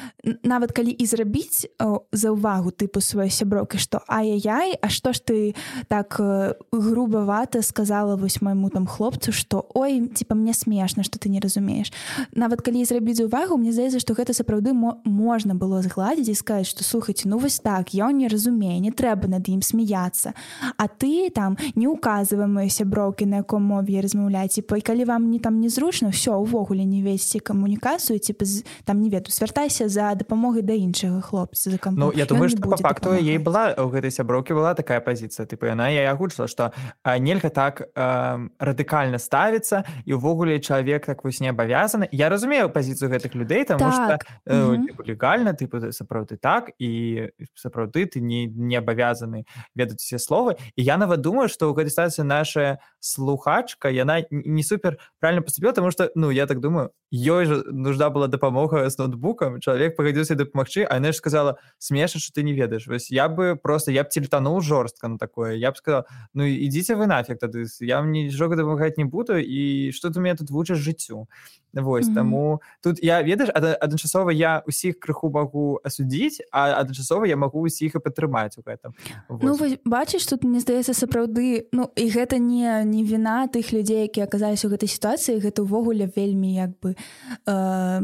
нават 0.43 0.71
калі 0.71 0.91
і 0.91 1.05
зрабіць 1.05 1.71
за 2.11 2.31
ўвагу 2.35 2.75
тыпу 2.75 2.99
сваёй 2.99 3.31
сяброўкі 3.31 3.79
што 3.79 4.03
ай-яй 4.07 4.75
А 4.81 4.89
што 4.91 5.15
ж 5.15 5.23
ты 5.23 5.55
так 5.87 6.19
э, 6.19 6.53
грубавата 6.71 7.61
сказала 7.61 8.17
вось 8.17 8.41
майму 8.41 8.69
там 8.69 8.87
хлопцу 8.87 9.31
што 9.31 9.63
ой 9.73 10.07
типа 10.11 10.35
мне 10.35 10.53
смешна 10.53 11.03
што 11.03 11.19
ты 11.19 11.29
не 11.29 11.39
разумееш 11.39 11.93
нават 12.35 12.61
калі 12.61 12.83
зрабіць 12.83 13.23
увагу 13.23 13.55
мне 13.55 13.71
здаецца 13.71 14.03
што 14.03 14.19
гэта 14.19 14.35
сапраўды 14.35 14.75
мо 14.75 14.99
можна 15.05 15.55
было 15.55 15.79
згладзіць 15.79 16.27
і 16.27 16.35
сказаць 16.35 16.67
што 16.67 16.83
слухайце 16.83 17.31
ну 17.31 17.39
вось 17.39 17.59
так 17.63 17.95
я 17.95 18.11
не 18.11 18.27
разумею 18.27 18.83
не 18.83 18.91
трэба 18.91 19.31
над 19.31 19.47
ім 19.47 19.63
смяяться 19.63 20.35
А 20.75 20.87
ты 20.91 21.31
там 21.31 21.55
не 21.75 21.87
указывай 21.87 22.51
мае 22.51 22.67
сяброўкі 22.67 23.25
на 23.25 23.47
яком 23.47 23.63
мове 23.63 24.03
размаўляць 24.03 24.59
і 24.59 24.67
па 24.67 24.83
калі 24.83 25.07
вам 25.07 25.31
не 25.31 25.39
там 25.39 25.63
незручна 25.63 26.11
все 26.11 26.35
увогуле 26.35 26.83
не 26.83 26.99
весці 26.99 27.39
камунікацыю 27.39 28.19
типа 28.19 28.43
там 28.83 28.99
не 28.99 29.09
веду 29.09 29.31
звяртайся 29.37 29.89
за 29.89 30.15
дапамогай 30.15 30.61
да 30.61 30.73
іншага 30.73 31.21
хлопца 31.21 31.69
за 31.69 31.77
Ну 31.91 32.11
я 32.15 32.25
думаю 32.25 32.49
что 32.49 32.61
по 32.61 32.77
факту 32.77 33.13
ей 33.13 33.37
была 33.37 33.75
у 33.77 33.89
гэтай 33.89 34.11
сяброўкі 34.11 34.53
была 34.53 34.73
такая 34.73 34.99
пазіцыя 34.99 35.45
тыпу 35.45 35.69
яна 35.69 35.89
я 35.89 36.11
агучыла 36.11 36.47
что 36.47 36.73
нельга 37.05 37.49
так 37.49 37.81
э, 37.81 38.49
радыкальна 38.59 39.19
ставіцца 39.19 39.85
і 40.05 40.17
ўвогуле 40.17 40.59
чалавек 40.59 41.05
так 41.05 41.23
вось 41.23 41.39
не 41.39 41.49
абавязаны 41.49 42.09
я 42.11 42.29
разумею 42.29 42.69
пазіцыю 42.69 43.11
гэтых 43.11 43.35
людей 43.35 43.63
там 43.63 43.77
так. 43.79 44.25
э, 44.45 44.77
легальна 45.05 45.53
тыпу 45.53 45.91
сапраўды 45.91 46.37
так 46.37 46.71
і 46.79 47.29
сапраўды 47.53 48.05
ты 48.05 48.19
не 48.19 48.47
не 48.47 48.75
абавязаны 48.75 49.45
ведаць 49.75 50.01
все 50.01 50.17
словы 50.17 50.57
і 50.75 50.81
я 50.81 50.97
нават 50.97 51.21
думаю 51.21 51.47
что 51.47 51.69
ў 51.69 51.77
гэтай 51.77 51.93
стацыі 51.93 52.25
наша 52.25 52.79
слухачка 52.99 53.89
яна 53.89 54.25
не 54.31 54.63
супер 54.63 54.97
правильно 55.19 55.43
поступила 55.43 55.71
потому 55.71 55.91
что 55.91 56.09
ну 56.15 56.31
я 56.31 56.47
так 56.47 56.59
думаю 56.59 56.89
ёй 57.11 57.45
же 57.45 57.63
нужна 57.71 58.09
была 58.09 58.27
дапамога 58.27 58.89
с 58.89 58.97
ноутбукам 58.97 59.59
чалавек 59.61 59.95
пагадзіўся 59.95 60.35
дапамагчы 60.35 60.83
а 60.83 60.99
яна 60.99 61.11
ж 61.11 61.15
сказала 61.15 61.55
смешна 61.79 62.19
что 62.19 62.33
ты 62.35 62.43
не 62.43 62.51
ведаеш 62.51 62.87
вось 62.87 63.09
я 63.11 63.29
бы 63.29 63.55
просто 63.55 63.91
я 63.91 64.03
б 64.03 64.09
цельтанул 64.09 64.59
жорстка 64.59 65.07
на 65.07 65.17
такое. 65.17 65.55
Я 65.55 65.71
б 65.71 65.77
сказал 65.77 66.03
ну 66.33 66.43
ідзіце 66.43 66.95
вы 66.95 67.07
нафиг 67.07 67.39
тады 67.39 67.63
я 67.79 68.01
мне 68.01 68.27
нічога 68.27 68.55
дапамагаць 68.55 68.97
не 68.97 69.05
буду 69.05 69.37
і 69.39 69.91
что 69.91 70.09
ты 70.09 70.19
мне 70.19 70.35
тут 70.35 70.51
вучыш 70.51 70.79
жыццю? 70.79 71.27
Вось 71.73 72.07
mm 72.07 72.11
-hmm. 72.11 72.15
таму 72.15 72.61
тут 72.83 73.03
я 73.03 73.23
ведаеш 73.23 73.49
адначасова 73.53 74.31
я 74.31 74.63
усіх 74.67 74.99
крыху 74.99 75.29
магу 75.29 75.79
асудзіць 75.83 76.41
а 76.51 76.81
адначасова 76.81 77.27
я 77.27 77.37
магу 77.37 77.61
усіх 77.61 77.95
і 77.95 77.99
падтрымаць 77.99 78.57
у 78.57 78.61
гэтым. 78.61 78.91
Ну, 79.29 79.55
вось, 79.55 79.77
бачыш 79.85 80.25
тут 80.29 80.43
мне 80.43 80.59
здаецца 80.59 80.93
сапраўды 80.93 81.67
ну 81.71 81.89
і 81.95 82.09
гэта 82.09 82.39
не 82.39 82.83
не 82.85 83.03
віна 83.03 83.47
тых 83.47 83.71
людзей 83.71 84.01
які 84.01 84.21
аказаліся 84.21 84.67
у 84.67 84.71
гэтай 84.71 84.89
сітуацыі 84.89 85.39
гэта 85.39 85.61
ўвогуле 85.61 86.11
вельмі 86.15 86.53
як 86.53 86.69
бы 86.81 86.96
э, 87.45 88.01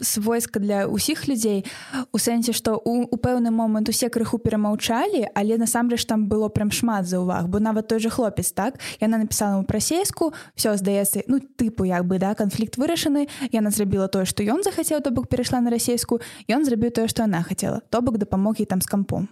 свойска 0.00 0.58
для 0.60 0.86
ўсіх 0.86 1.28
людзей. 1.28 1.64
У 2.12 2.18
сэнсе 2.18 2.52
што 2.52 2.76
у, 2.78 3.06
у 3.06 3.16
пэўны 3.16 3.50
момант 3.50 3.88
усе 3.88 4.08
крыху 4.08 4.38
перамаўчалі 4.38 5.28
але 5.34 5.58
насамрэч 5.58 6.04
там 6.06 6.26
было 6.26 6.48
прям 6.48 6.70
шмат 6.70 7.06
за 7.06 7.20
ўваг 7.20 7.48
бо 7.48 7.60
нават 7.60 7.88
той 7.88 8.00
же 8.00 8.10
хлопец 8.10 8.52
так? 8.52 8.80
Яна 9.00 9.18
напісала 9.18 9.62
пра 9.62 9.80
сеску 9.80 10.32
все 10.54 10.76
здаецца 10.76 11.22
ну 11.28 11.38
тыпу 11.38 11.84
як 11.86 12.06
бы 12.06 12.18
да 12.18 12.34
канфлікт 12.34 12.76
вырашаны 12.78 13.28
яна 13.52 13.70
зрабіла 13.70 14.08
тое 14.08 14.24
што 14.24 14.42
ён 14.42 14.62
захацеў 14.62 15.00
то 15.02 15.10
бок 15.10 15.28
перайшла 15.28 15.60
на 15.60 15.70
расейску 15.70 16.20
ён 16.48 16.64
зрабіў 16.64 16.90
тое 16.90 17.08
што 17.08 17.24
она 17.24 17.42
хацела 17.42 17.82
то 17.90 18.00
бок 18.00 18.18
дапамог 18.18 18.56
там 18.66 18.80
з 18.80 18.86
кампом 18.86 19.28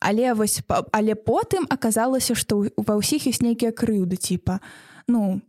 але 0.00 0.34
вось 0.34 0.60
але 0.92 1.14
потым 1.14 1.66
аказалася 1.68 2.34
што 2.34 2.68
ва 2.76 2.94
ўсіх 3.00 3.26
ёсць 3.26 3.42
нейкія 3.42 3.72
крыўды 3.72 4.16
типа 4.16 4.60
ну 5.08 5.40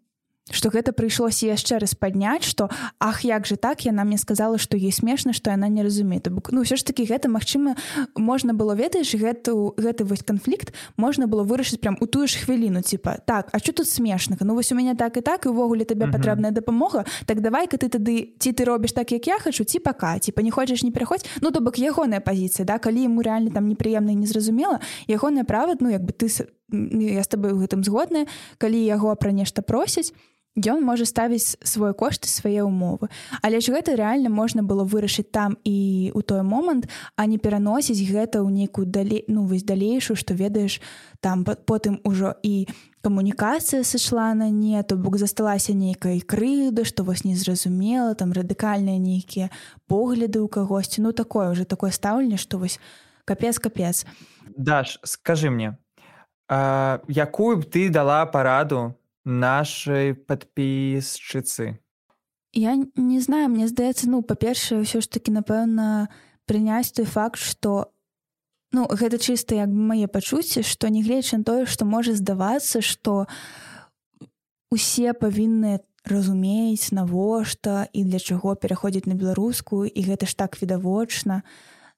что 0.51 0.69
гэта 0.69 0.93
прыйшлося 0.93 1.47
яшчэ 1.47 1.79
раз 1.79 1.95
падняць 1.95 2.43
что 2.43 2.69
ах 2.99 3.25
як 3.25 3.45
же 3.45 3.55
так 3.55 3.85
яна 3.85 4.03
мне 4.03 4.17
сказала 4.17 4.57
что 4.57 4.77
ей 4.77 4.91
смешна 4.91 5.33
что 5.33 5.51
яна 5.51 5.67
не 5.67 5.83
разумеет 5.83 6.31
бок 6.31 6.51
ну 6.51 6.63
все 6.63 6.75
ж 6.75 6.83
таки 6.83 7.05
гэта 7.05 7.29
Мачыма 7.29 7.75
можна 8.15 8.53
было 8.53 8.73
ведаеш 8.75 9.13
гэту 9.15 9.75
гэты 9.77 10.05
вось 10.05 10.23
канфлікт 10.23 10.73
можна 10.95 11.27
было 11.27 11.43
вырашыць 11.43 11.79
прям 11.79 11.97
у 11.99 12.05
тую 12.05 12.27
ж 12.27 12.37
хвіліну 12.39 12.81
типа 12.81 13.19
так 13.25 13.49
а 13.51 13.59
что 13.59 13.73
тут 13.73 13.89
смешнага 13.89 14.45
Ну 14.45 14.55
вось 14.55 14.71
у 14.71 14.75
мяне 14.75 14.95
так 14.95 15.17
і 15.17 15.21
так 15.21 15.45
і 15.45 15.49
увогуле 15.49 15.83
табе 15.83 16.07
патрэбная 16.07 16.51
дапамога 16.51 17.05
так 17.25 17.41
давай-ка 17.41 17.77
ты 17.77 17.89
тады 17.89 18.33
ці 18.39 18.51
ты 18.51 18.63
робіш 18.63 18.91
так 18.91 19.11
як 19.11 19.27
я 19.27 19.39
хочу 19.39 19.63
ці 19.63 19.79
пока 19.79 20.19
типа 20.19 20.41
не 20.41 20.51
хочаш 20.51 20.83
не 20.83 20.91
пераходзь 20.91 21.25
ну 21.41 21.51
то 21.51 21.59
бок 21.59 21.77
ягоная 21.77 22.19
пазіцыя 22.19 22.65
да 22.65 22.79
калі 22.79 23.03
ему 23.03 23.21
реально 23.21 23.51
там 23.51 23.67
непрыемна 23.67 24.13
незразумела 24.15 24.79
ягоная 25.07 25.43
права 25.43 25.75
ну 25.79 25.89
як 25.89 26.03
бы 26.03 26.13
ты 26.13 26.31
я 26.71 27.23
с 27.23 27.27
тобой 27.27 27.51
у 27.51 27.59
гэтым 27.59 27.83
згодная 27.83 28.27
калі 28.57 28.77
яго 28.77 29.15
пра 29.15 29.31
нешта 29.31 29.61
просяць 29.61 30.13
ён 30.57 30.81
можа 30.81 31.05
ставіць 31.05 31.55
свой 31.61 31.93
кошт 31.93 32.25
і 32.25 32.33
свае 32.33 32.65
ўмовы 32.65 33.07
але 33.45 33.61
ж 33.61 33.71
гэта 33.71 33.93
рэальна 33.93 34.33
можна 34.33 34.65
было 34.65 34.83
вырашыць 34.83 35.29
там 35.29 35.57
і 35.63 36.11
у 36.17 36.21
той 36.25 36.41
момант 36.41 36.89
а 37.15 37.29
не 37.29 37.37
пераносіць 37.37 38.01
гэта 38.01 38.41
ў 38.41 38.49
нейкую 38.49 38.89
далей 38.89 39.23
ну 39.29 39.45
вось 39.45 39.63
далейшую 39.63 40.17
што 40.17 40.33
ведаеш 40.33 40.81
там 41.21 41.45
потым 41.45 42.01
ужо 42.03 42.35
і 42.43 42.67
камунікацыя 43.07 43.83
сышла 43.83 44.33
на 44.33 44.49
не 44.49 44.83
то 44.83 44.97
бок 44.97 45.15
засталася 45.17 45.71
нейкай 45.71 46.19
крыўда 46.19 46.83
што 46.83 47.07
вось 47.07 47.23
незразумела 47.23 48.15
там 48.19 48.35
радыкальныя 48.35 48.99
нейкія 48.99 49.47
погляды 49.87 50.43
ў 50.43 50.51
кагосьці. 50.51 51.01
Ну 51.01 51.15
такое 51.15 51.47
уже 51.55 51.63
такое 51.63 51.91
стаўленне 51.95 52.35
што 52.35 52.59
вось 52.59 52.79
капец 53.23 53.59
капец. 53.59 54.03
Даш 54.57 54.99
скажи 55.03 55.49
мне 55.49 55.77
а, 56.49 56.99
якую 57.07 57.57
б 57.57 57.63
ты 57.63 57.87
дала 57.89 58.25
параду 58.25 58.99
нашай 59.27 60.15
падпісчыцы 60.15 61.75
я 62.55 62.73
не 62.95 63.19
знаю 63.19 63.51
мне 63.51 63.67
здаецца 63.67 64.07
ну 64.07 64.23
па-першае 64.23 64.79
ўсё 64.79 65.03
ж 65.03 65.11
таки 65.11 65.35
напэўна 65.35 66.07
прыняць 66.47 66.95
той 66.95 67.03
факт 67.03 67.35
что 67.35 67.91
ну 68.71 68.87
гэта 68.87 69.19
чыста 69.19 69.59
як 69.59 69.67
мае 69.67 70.07
пачуцці 70.07 70.63
што 70.63 70.87
нягледзячы 70.87 71.43
на 71.43 71.43
тое 71.43 71.63
што 71.67 71.83
можа 71.83 72.15
здавацца 72.15 72.79
что 72.79 73.27
усе 74.71 75.11
павінны 75.11 75.83
разумець 76.07 76.95
навошта 76.95 77.91
і 77.91 78.07
для 78.07 78.23
чаго 78.23 78.55
пераходзіць 78.55 79.11
на 79.11 79.19
беларускую 79.19 79.91
і 79.91 80.01
гэта 80.07 80.23
ж 80.23 80.39
так 80.39 80.55
відавочна 80.63 81.43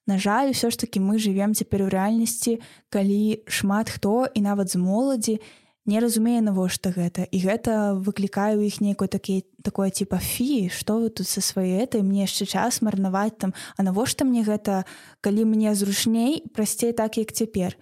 На 0.09 0.17
жаль 0.17 0.49
усё 0.49 0.73
ж 0.73 0.79
таки 0.79 0.97
мы 0.97 1.21
живвем 1.21 1.53
цяпер 1.53 1.85
у 1.85 1.89
рэальнасці 1.93 2.57
калі 2.89 3.45
шмат 3.45 3.93
хто 3.93 4.25
і 4.25 4.41
нават 4.41 4.73
з 4.73 4.81
моладзі 4.81 5.37
не 5.85 5.99
разумее 5.99 6.41
навошта 6.41 6.91
гэта. 6.91 7.23
І 7.23 7.37
гэта 7.39 7.95
выклікаю 7.95 8.61
іх 8.61 8.81
нейкое 8.81 9.07
такі 9.07 9.45
такое 9.63 9.89
типа 9.89 10.17
фі 10.17 10.69
что 10.69 10.99
вы 10.99 11.09
тут 11.09 11.27
са 11.27 11.41
свае 11.41 11.83
этой? 11.83 12.01
Мне 12.01 12.23
яшчэ 12.23 12.45
час 12.45 12.81
марнаваць 12.81 13.37
там. 13.37 13.53
А 13.77 13.83
навошта 13.83 14.25
мне 14.25 14.43
гэта 14.43 14.85
калі 15.21 15.45
мне 15.45 15.75
зручней 15.75 16.43
прасцей 16.53 16.93
так 16.93 17.17
як 17.17 17.31
цяпер? 17.31 17.77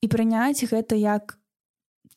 І 0.00 0.08
прыняць 0.08 0.64
гэта 0.64 0.96
як 0.96 1.40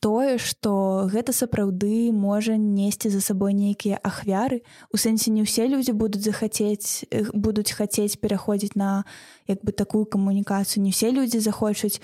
тое 0.03 0.37
что 0.37 1.07
гэта 1.07 1.31
сапраўды 1.31 2.11
можа 2.11 2.59
несці 2.59 3.07
за 3.07 3.21
сабой 3.23 3.55
нейкія 3.55 3.95
ахвяры. 4.03 4.59
У 4.91 4.99
сэнсе 4.99 5.31
не 5.31 5.47
ўсе 5.47 5.71
людзі 5.71 5.95
будуць 5.95 6.27
захацець 6.27 7.07
будуць 7.31 7.71
хацець 7.71 8.19
пераходзіць 8.19 8.75
на 8.75 9.07
як 9.47 9.63
бы 9.63 9.71
такую 9.71 10.03
камунікацыю. 10.03 10.83
Не 10.83 10.91
все 10.91 11.15
людзі 11.15 11.39
захочуць 11.39 12.03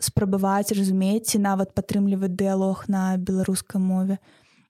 спрабаваць 0.00 0.72
разумець 0.72 1.30
ці 1.30 1.38
нават 1.38 1.74
падтрымліваць 1.74 2.34
дыялог 2.34 2.88
на 2.88 3.16
беларускай 3.16 3.80
мове. 3.80 4.18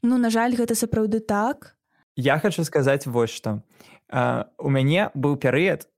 Ну 0.02 0.18
на 0.18 0.30
жаль 0.30 0.56
гэта 0.56 0.74
сапраўды 0.74 1.20
так. 1.20 1.76
Я 2.16 2.38
хочу 2.38 2.64
сказаць 2.64 3.06
вось 3.06 3.30
што. 3.30 3.62
У 4.58 4.68
мяне 4.68 5.10
быў 5.14 5.36
перыяд 5.36 5.88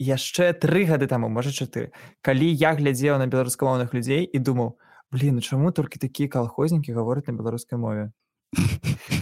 яшчэ 0.00 0.52
тры 0.56 0.84
гады 0.88 1.06
таму 1.06 1.28
можа 1.28 1.52
чаты 1.52 1.92
калі 2.24 2.48
я 2.48 2.72
глядзеў 2.74 3.20
на 3.20 3.28
беларускамоўных 3.28 3.92
людзей 3.92 4.24
і 4.24 4.38
думаў 4.40 4.72
блин 5.12 5.36
ну 5.36 5.44
чаму 5.44 5.72
толькі 5.76 6.00
такія 6.00 6.32
калхознікі 6.32 6.96
гавораць 6.96 7.28
на 7.28 7.36
беларускай 7.36 7.78
мове 7.78 8.08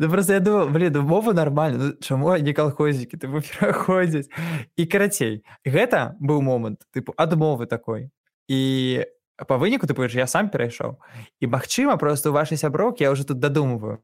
Ну, 0.00 0.08
просто 0.08 0.34
я 0.34 0.40
думал 0.40 0.68
блин 0.68 0.92
ну, 0.94 1.02
мова 1.02 1.32
нормально 1.32 1.78
ну, 1.78 1.92
чаму 2.00 2.36
не 2.38 2.52
калхозікі 2.54 3.18
ты 3.18 3.26
пераходзіць 3.26 4.30
і 4.76 4.86
карацей 4.86 5.42
гэта 5.66 6.14
быў 6.22 6.38
момант 6.40 6.86
тыпу 6.94 7.10
адмовы 7.18 7.66
такой. 7.66 8.10
І 8.46 9.04
по 9.46 9.58
выніку 9.58 9.86
ты 9.86 9.94
будешь 9.94 10.14
я 10.14 10.26
сам 10.26 10.50
перайшоў 10.50 11.02
і 11.40 11.46
магчыма 11.46 11.98
просто 11.98 12.30
у 12.30 12.32
вашай 12.32 12.56
сяброўкі 12.58 13.02
я 13.02 13.10
уже 13.10 13.26
тут 13.26 13.38
дадумываю 13.38 13.98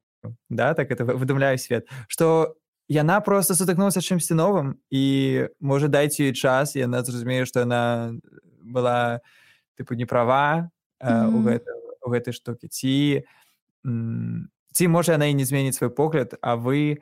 да 0.51 0.75
так 0.75 0.91
это 0.91 1.05
выдумляю 1.05 1.59
свет 1.59 1.87
что 2.09 2.57
яна 2.89 3.21
просто 3.21 3.55
сутыкнулася 3.55 4.03
чымсьці 4.03 4.35
новым 4.35 4.83
і 4.91 5.47
можа 5.61 5.87
даць 5.87 6.19
ёй 6.19 6.35
час 6.35 6.75
яна 6.75 7.07
зразумею 7.07 7.47
что 7.47 7.61
яна 7.61 8.19
была 8.59 9.21
тыпу 9.79 9.95
не 9.95 10.07
права 10.07 10.71
mm 10.99 11.07
-hmm. 11.07 11.35
у, 11.35 11.43
гэта, 11.47 11.71
у 12.03 12.11
гэтай 12.11 12.33
штукі 12.33 12.69
ці 12.69 13.23
ці 14.75 14.91
можа 14.91 15.17
яна 15.17 15.31
і 15.31 15.39
не 15.39 15.47
зменіць 15.47 15.79
свой 15.79 15.91
погляд 15.91 16.35
а 16.43 16.59
вы 16.59 17.01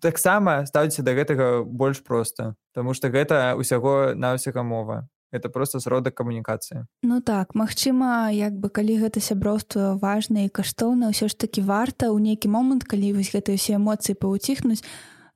таксама 0.00 0.66
ставіце 0.66 1.06
да 1.06 1.14
гэтага 1.14 1.62
больш 1.62 2.02
проста 2.02 2.56
Таму 2.74 2.90
што 2.90 3.06
гэта 3.06 3.54
ўсяго 3.54 4.18
на 4.18 4.34
ўсяга 4.34 4.66
мова. 4.66 5.06
Это 5.30 5.48
просто 5.48 5.78
сродак 5.78 6.14
камунікацыі. 6.14 6.86
Ну 7.02 7.22
так 7.22 7.54
Мачыма 7.54 8.34
як 8.34 8.58
бы 8.58 8.68
калі 8.68 8.98
гэта 8.98 9.22
сяброўства 9.22 9.94
важна 9.94 10.46
і 10.46 10.50
каштоўна 10.50 11.14
ўсё 11.14 11.30
ж 11.30 11.38
такі 11.38 11.62
варта 11.62 12.10
ў 12.10 12.18
нейкі 12.18 12.50
момант 12.50 12.82
калі 12.82 13.14
вось 13.14 13.30
гэтыя 13.30 13.54
ўсе 13.54 13.78
эмоцыі 13.78 14.18
паўціхнуць 14.18 14.82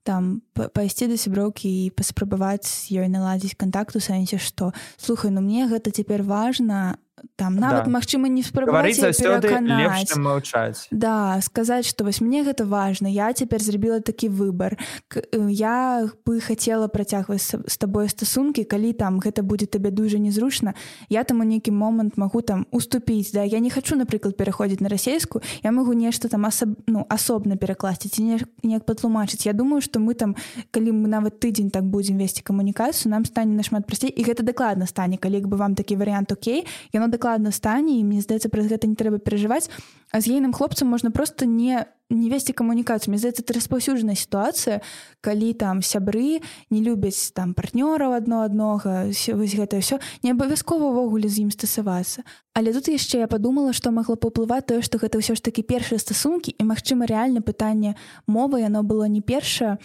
там 0.02 0.42
пайсці 0.54 1.06
да 1.06 1.14
сяброўкі 1.14 1.66
і 1.66 1.94
паспрабаваць 1.94 2.90
ёй 2.90 3.06
наладзіць 3.06 3.54
кантакту 3.54 4.02
сэнсе 4.02 4.42
што. 4.42 4.74
Слухай 4.98 5.30
ну 5.30 5.38
мне 5.38 5.70
гэта 5.70 5.94
цяпер 5.94 6.26
важна 6.26 6.98
там 7.38 7.54
нават 7.54 7.84
Да. 7.86 7.90
магчыма 7.90 8.26
не 8.26 8.42
спрабаваць 8.42 8.98
пераканаць 8.98 10.10
маўчаць. 10.18 10.88
Да, 10.90 11.38
сказаць, 11.40 11.86
што 11.86 12.02
вось 12.04 12.20
мне 12.20 12.42
гэта 12.42 12.66
важна, 12.66 13.06
я 13.08 13.32
цяпер 13.32 13.62
зрабіла 13.62 14.00
такі 14.00 14.28
выбар. 14.28 14.74
Э, 15.14 15.46
Я 15.50 16.10
бы 16.26 16.40
хацела 16.40 16.88
працягваць 16.88 17.54
з 17.54 17.76
табой 17.78 18.08
стасункі, 18.08 18.64
калі 18.64 18.92
там 18.92 19.20
гэта 19.20 19.42
будзе 19.46 19.66
табе 19.66 19.90
дужа 19.90 20.18
незручна, 20.18 20.74
я 21.08 21.22
там 21.22 21.40
у 21.40 21.44
нейкі 21.44 21.70
момант 21.70 22.18
магу 22.18 22.42
там 22.42 22.66
уступіць. 22.72 23.30
Да? 23.32 23.44
Я 23.46 23.60
не 23.60 23.70
хачу, 23.70 23.94
напрыклад, 23.94 24.34
пераходзіць 24.36 24.80
на 24.80 24.88
расейскую, 24.88 25.42
я 25.62 25.70
магу 25.70 25.92
нешта 25.94 26.28
там 26.28 26.44
асаб... 26.44 26.74
ну, 26.86 27.06
асобна 27.08 27.54
перакласці 27.56 28.08
ці 28.08 28.22
не- 28.22 28.46
неяк 28.64 28.82
патлумачыць. 28.84 29.46
Я 29.46 29.52
думаю, 29.52 29.80
што 29.80 30.00
мы 30.00 30.14
там, 30.14 30.34
калі 30.74 30.90
мы 30.90 31.06
нават 31.06 31.38
тыдзень 31.38 31.70
так 31.70 31.84
будзем 31.84 32.18
весці 32.18 32.42
камунікацыю, 32.42 33.10
нам 33.14 33.24
стане 33.24 33.54
нашмат 33.54 33.86
прасцей 33.86 34.10
і 34.10 34.24
гэта 34.26 34.42
дакладна 34.42 34.86
стане, 34.86 35.18
калі 35.18 35.40
бы 35.46 35.56
вам 35.56 35.74
такі 35.74 35.94
варыянт 35.96 36.32
окей, 36.32 36.66
яно 36.92 37.06
дакладна 37.06 37.27
стане 37.52 38.00
і 38.00 38.04
мне 38.04 38.20
здаецца 38.24 38.48
праз 38.48 38.72
гэта 38.72 38.88
не 38.88 38.96
трэба 38.96 39.18
перажываць 39.18 39.68
а 40.10 40.20
з 40.20 40.32
ейным 40.40 40.52
хлопцам 40.56 40.88
можна 40.88 41.10
просто 41.10 41.44
не 41.44 41.84
не 42.10 42.30
весці 42.32 42.56
камунікацыю 42.56 43.12
здаецца 43.20 43.44
это 43.44 43.52
распаўсюджаная 43.52 44.16
сітуацыя 44.16 44.80
калі 45.20 45.52
там 45.52 45.84
сябры 45.84 46.40
не 46.72 46.80
любяць 46.80 47.36
там 47.36 47.52
партнёраў 47.52 48.16
адно 48.16 48.48
аднога 48.48 49.12
сь- 49.12 49.36
вось 49.36 49.52
гэта 49.52 49.76
ўсё 49.76 50.00
не 50.24 50.32
абавязкова 50.32 50.88
ўвогуле 50.88 51.28
з 51.28 51.44
ім 51.44 51.50
стасавацца. 51.52 52.24
Але 52.56 52.72
тут 52.72 52.88
яшчэ 52.88 53.20
я 53.20 53.28
подумала 53.28 53.76
што 53.76 53.92
магло 53.92 54.16
паўплываць 54.16 54.64
тое 54.64 54.80
што 54.80 54.96
гэта 54.96 55.20
ўсё 55.20 55.36
ж 55.36 55.44
такі 55.44 55.60
першыя 55.68 56.00
стасункі 56.00 56.56
і 56.56 56.62
магчыма 56.64 57.04
рэальна 57.04 57.44
пытанне 57.44 57.92
мовы 58.24 58.64
яно 58.64 58.80
было 58.80 59.04
не 59.04 59.20
першае 59.20 59.76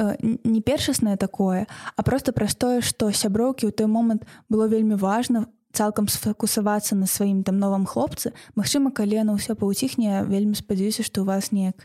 э, 0.00 0.16
не 0.48 0.64
першаснае 0.64 1.20
такое 1.20 1.68
а 1.92 2.00
просто 2.02 2.32
праз 2.32 2.56
тое 2.56 2.80
што 2.80 3.12
сяброўкі 3.12 3.68
ў 3.68 3.72
той 3.76 3.86
момант 3.86 4.24
было 4.48 4.64
вельмі 4.64 4.96
важна 4.96 5.52
цалкам 5.76 6.08
сфокусавацца 6.08 6.96
на 6.96 7.06
сваім 7.06 7.44
там 7.44 7.60
новым 7.60 7.84
хлопцы 7.84 8.32
Магчыма 8.56 8.88
калі 8.96 9.20
яно 9.20 9.36
ўсё 9.36 9.52
паўціхне 9.60 10.24
вельмі 10.24 10.56
спадзяюся 10.56 11.04
што 11.04 11.22
у 11.22 11.28
вас 11.28 11.52
неяк 11.52 11.84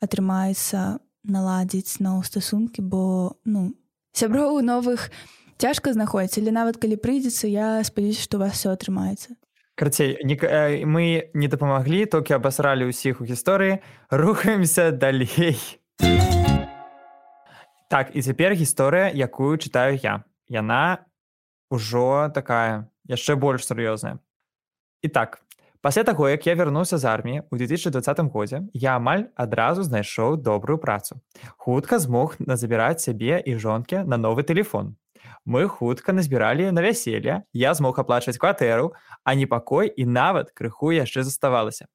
атрымаецца 0.00 0.98
наладзіць 1.28 2.00
зноў 2.00 2.24
стасункі 2.24 2.80
бо 2.80 3.36
ну 3.44 3.76
сяброў 4.16 4.64
новых 4.64 5.12
цяжка 5.60 5.92
знаходзіць 5.92 6.40
але 6.40 6.56
нават 6.56 6.80
калі 6.80 6.96
прыйдзецца 6.96 7.44
я 7.52 7.84
спадзяюся 7.84 8.24
што 8.24 8.40
у 8.40 8.48
вас 8.48 8.56
все 8.56 8.72
атрымаецца 8.72 9.36
Карацей, 9.76 10.16
не, 10.24 10.40
э, 10.40 10.86
мы 10.86 11.28
не 11.34 11.48
дапамаглі, 11.52 12.06
толькі 12.08 12.32
абасралі 12.40 12.88
ўсіх 12.88 13.20
у 13.20 13.28
гісторыі, 13.28 13.84
рухаемся 14.08 14.88
далей. 14.88 15.60
Так, 17.92 18.16
і 18.16 18.22
цяпер 18.24 18.56
гісторыя, 18.56 19.12
якую 19.12 19.60
чытаю 19.60 20.00
я. 20.00 20.24
Яна 20.48 21.04
ўжо 21.68 22.32
такая 22.32 22.88
яшчэ 23.08 23.36
больш 23.36 23.66
сур'ёзная. 23.66 24.18
І 25.02 25.08
так, 25.08 25.42
пасля 25.80 26.04
таго, 26.04 26.28
як 26.28 26.46
я 26.46 26.54
вярнуўся 26.54 26.98
з 26.98 27.04
арміі 27.04 27.42
ў 27.50 27.58
2020 27.58 28.20
годзе, 28.32 28.62
я 28.72 28.96
амаль 28.96 29.30
адразу 29.34 29.82
знайшоў 29.82 30.36
добрую 30.36 30.78
працу. 30.78 31.20
Хутка 31.56 31.98
змог 31.98 32.36
назабіраць 32.38 33.02
сябе 33.02 33.42
і 33.44 33.56
жонкі 33.56 34.02
на 34.04 34.16
новы 34.16 34.42
телефон. 34.42 34.96
Мы 35.46 35.68
хутка 35.68 36.12
назбіралі 36.12 36.72
на 36.72 36.82
вяселле, 36.82 37.42
я 37.52 37.74
змог 37.74 37.98
аплачваць 37.98 38.38
кватэру, 38.38 38.94
а 39.24 39.34
непакой 39.34 39.86
і 39.88 40.06
нават 40.06 40.50
крыху 40.50 40.90
яшчэ 40.90 41.22
заставалася. 41.22 41.86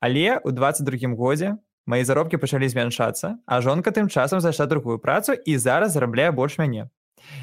Але 0.00 0.40
ў 0.40 0.52
22 0.52 1.12
годзе 1.16 1.56
мои 1.86 2.04
заробкі 2.04 2.40
пачалі 2.40 2.68
змяншацца, 2.68 3.36
а 3.46 3.60
жонка 3.60 3.92
тым 3.92 4.08
часам 4.08 4.40
зайшла 4.40 4.66
другую 4.66 4.98
працу 4.98 5.32
і 5.32 5.58
зараз 5.58 5.92
зарабляе 5.92 6.32
больш 6.32 6.58
мяне. 6.58 6.88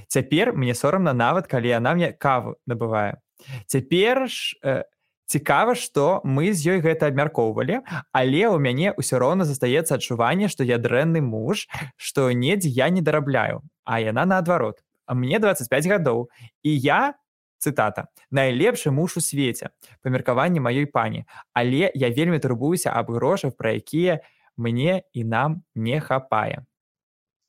Цяпер 0.07 0.53
мне 0.53 0.75
сорамна 0.75 1.13
нават, 1.13 1.47
калі 1.47 1.67
яна 1.67 1.93
мне 1.95 2.11
каву 2.13 2.55
набывае. 2.67 3.21
Цяпер 3.67 4.27
ж 4.29 4.57
э, 4.63 4.83
цікава, 5.25 5.75
што 5.75 6.21
мы 6.23 6.53
з 6.53 6.75
ёй 6.75 6.79
гэта 6.83 7.07
абмяркоўвалі, 7.07 7.81
але 8.11 8.41
ў 8.45 8.57
мяне 8.59 8.93
ўсё 8.97 9.17
роўна 9.17 9.47
застаецца 9.47 9.95
адчуванне, 9.95 10.51
што 10.51 10.63
я 10.63 10.77
дрэнны 10.77 11.23
муж, 11.23 11.65
што 11.95 12.31
недзе 12.31 12.69
я 12.69 12.89
не 12.89 13.01
дарабляю, 13.01 13.63
а 13.83 13.99
яна 13.99 14.25
наадварот. 14.25 14.83
Мне 15.07 15.39
25 15.39 15.87
гадоў 15.87 16.29
і 16.63 16.71
я 16.71 17.15
цытата 17.61 18.09
найлепшы 18.33 18.91
муж 18.91 19.15
у 19.17 19.21
свеце 19.21 19.69
па 20.01 20.09
меркаванні 20.09 20.63
маёй 20.65 20.89
пані 20.89 21.23
але 21.53 21.93
я 21.93 22.09
вельмі 22.09 22.41
турбуюся 22.41 22.89
аб 22.89 23.13
грошах 23.13 23.55
пра 23.57 23.77
якія 23.77 24.19
мне 24.57 25.03
і 25.13 25.23
нам 25.23 25.63
не 25.75 26.01
хапае 26.01 26.65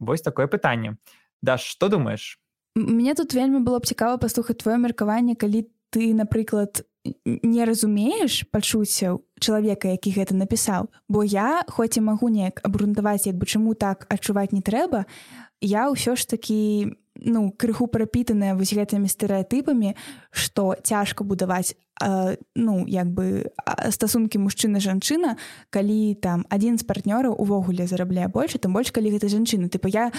Вось 0.02 0.22
такое 0.22 0.46
пытанне 0.46 0.96
да 1.42 1.58
што 1.58 1.88
думаеш 1.88 2.38
мне 2.74 3.14
тут 3.14 3.34
вельмі 3.34 3.60
было 3.60 3.82
б 3.82 3.86
цікава 3.86 4.16
паслухаць 4.16 4.62
твоё 4.62 4.78
меркаванне 4.78 5.36
калі 5.36 5.68
ты 5.92 6.14
напрыклад 6.14 6.86
не 7.26 7.64
разумееш 7.66 8.46
пачуццяў 8.54 9.26
чалавека 9.42 9.90
які 9.90 10.14
гэта 10.14 10.38
напісаў 10.38 10.88
бо 11.08 11.26
я 11.26 11.66
хоць 11.68 11.98
і 11.98 12.06
магу 12.06 12.30
неяк 12.30 12.62
абрунтаваць 12.62 13.26
як 13.26 13.36
бы 13.36 13.46
чаму 13.46 13.74
так 13.74 14.06
адчуваць 14.08 14.54
не 14.54 14.62
трэба 14.62 15.04
я 15.60 15.90
ўсё 15.90 16.14
ж 16.14 16.26
такі 16.30 16.94
ну 17.18 17.50
крыху 17.50 17.90
прапітаная 17.90 18.54
вось 18.54 18.72
гэтымі 18.72 19.10
стэеатыпамі 19.10 19.98
што 20.30 20.78
цяжка 20.80 21.26
будаваць 21.26 21.74
ну 22.00 22.84
як 22.88 23.06
бы 23.06 23.52
стасункі 23.90 24.38
мужчына 24.42 24.80
жанчына 24.80 25.36
калі 25.70 26.14
там 26.18 26.44
адзін 26.48 26.78
з 26.78 26.84
партнёраў 26.88 27.36
увогуле 27.38 27.86
зарабляе 27.86 28.28
больш 28.28 28.56
тым 28.58 28.72
больш 28.72 28.90
калі 28.90 29.12
гэта 29.12 29.28
жанчына. 29.28 29.68
Тыпа 29.68 29.88
я 29.92 30.10